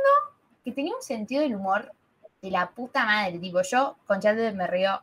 [0.64, 1.92] que tenía un sentido del humor
[2.42, 3.38] de la puta madre.
[3.38, 5.00] Tipo, yo con Chandler me río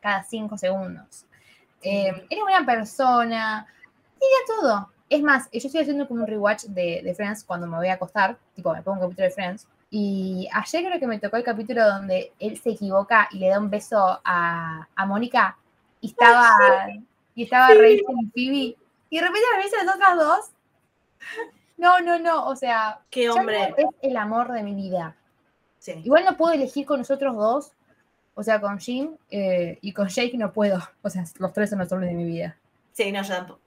[0.00, 1.26] cada cinco segundos.
[1.82, 3.66] Eh, era buena persona.
[4.18, 4.88] Tenía todo.
[5.08, 7.94] Es más, yo estoy haciendo como un rewatch de, de Friends cuando me voy a
[7.94, 8.36] acostar.
[8.54, 9.66] Tipo, me pongo un capítulo de Friends.
[9.90, 13.58] Y ayer creo que me tocó el capítulo donde él se equivoca y le da
[13.58, 15.58] un beso a, a Mónica.
[16.00, 16.88] Y estaba,
[17.34, 17.74] y estaba Sí.
[17.74, 18.76] Rachel y Phoebe.
[19.10, 20.50] Y de repente las ves a las otras dos.
[21.76, 22.46] No, no, no.
[22.46, 23.74] O sea, Qué hombre.
[23.76, 25.16] Es el amor de mi vida.
[25.78, 26.00] Sí.
[26.04, 27.72] Igual no puedo elegir con nosotros dos.
[28.34, 30.80] O sea, con Jim eh, y con Jake no puedo.
[31.02, 32.56] O sea, los tres son los hombres de mi vida.
[32.92, 33.60] Sí, no, yo tampoco.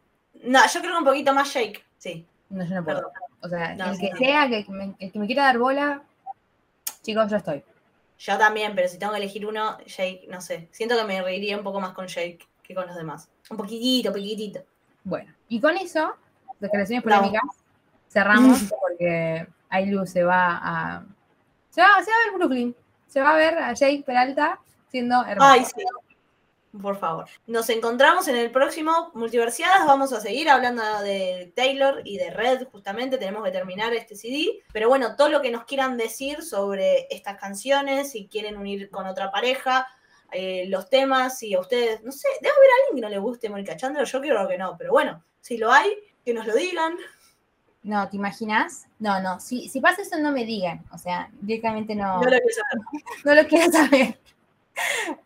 [0.43, 2.25] No, yo creo que un poquito más Jake, sí.
[2.49, 2.97] No, yo no puedo.
[2.97, 3.11] Perdón.
[3.41, 4.17] O sea, No, el sí, que no.
[4.17, 6.01] sea, que me, el que me quiera dar bola,
[7.03, 7.63] chicos, yo estoy.
[8.17, 10.67] Yo también, pero si tengo que elegir uno, Jake, no sé.
[10.71, 13.29] Siento que me reiría un poco más con Jake que con los demás.
[13.49, 14.61] Un poquitito, poquitito.
[15.03, 16.15] Bueno, y con eso,
[16.59, 17.41] declaraciones polémicas,
[18.15, 21.05] cerramos porque Ailu se va a.
[21.69, 22.75] Se va, se va a ver Brooklyn.
[23.07, 25.51] Se va a ver a Jake Peralta siendo hermoso.
[25.51, 25.83] Ay, sí.
[26.81, 27.25] Por favor.
[27.47, 29.85] Nos encontramos en el próximo Multiversiadas.
[29.85, 33.17] Vamos a seguir hablando de Taylor y de Red, justamente.
[33.17, 34.61] Tenemos que terminar este CD.
[34.73, 39.07] Pero bueno, todo lo que nos quieran decir sobre estas canciones, si quieren unir con
[39.07, 39.87] otra pareja,
[40.31, 43.49] eh, los temas, si a ustedes, no sé, debe haber alguien que no le guste
[43.49, 44.05] Mónica Chandler.
[44.05, 45.91] Yo creo que no, pero bueno, si lo hay,
[46.25, 46.97] que nos lo digan.
[47.85, 48.87] No, ¿te imaginas?
[48.97, 49.39] No, no.
[49.39, 50.83] Si, si pasa eso, no me digan.
[50.91, 52.19] O sea, directamente no.
[52.19, 53.05] No lo quiero saber.
[53.23, 54.19] no lo quiero saber.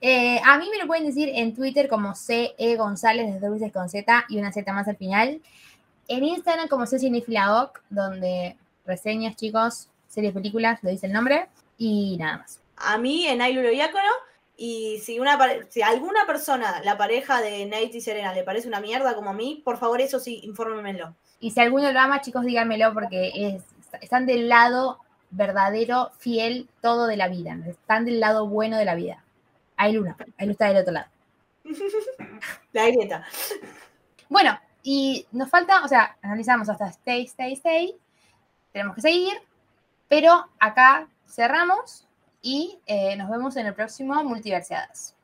[0.01, 3.89] Eh, a mí me lo pueden decir en Twitter como CE González, de dulces con
[3.89, 5.41] Z y una Z más al final.
[6.09, 11.47] En Instagram como Cecinefiladoc, donde reseñas, chicos, series, películas, lo dice el nombre.
[11.77, 12.59] Y nada más.
[12.75, 14.11] a mí en Ailulo Diácono.
[14.57, 15.39] Y si, una,
[15.69, 19.33] si alguna persona, la pareja de Nate y Serena, le parece una mierda como a
[19.33, 21.15] mí, por favor, eso sí, infórmenmelo.
[21.39, 23.63] Y si alguno lo ama, chicos, díganmelo porque es,
[24.01, 24.99] están del lado
[25.31, 27.57] verdadero, fiel, todo de la vida.
[27.67, 29.23] Están del lado bueno de la vida.
[29.77, 31.07] Hay luna, hay luz está del otro lado.
[32.73, 33.25] La grieta.
[34.27, 37.95] Bueno, y nos falta, o sea, analizamos hasta stay, stay, stay.
[38.71, 39.33] Tenemos que seguir,
[40.07, 42.07] pero acá cerramos
[42.41, 45.15] y eh, nos vemos en el próximo Multiverseadas.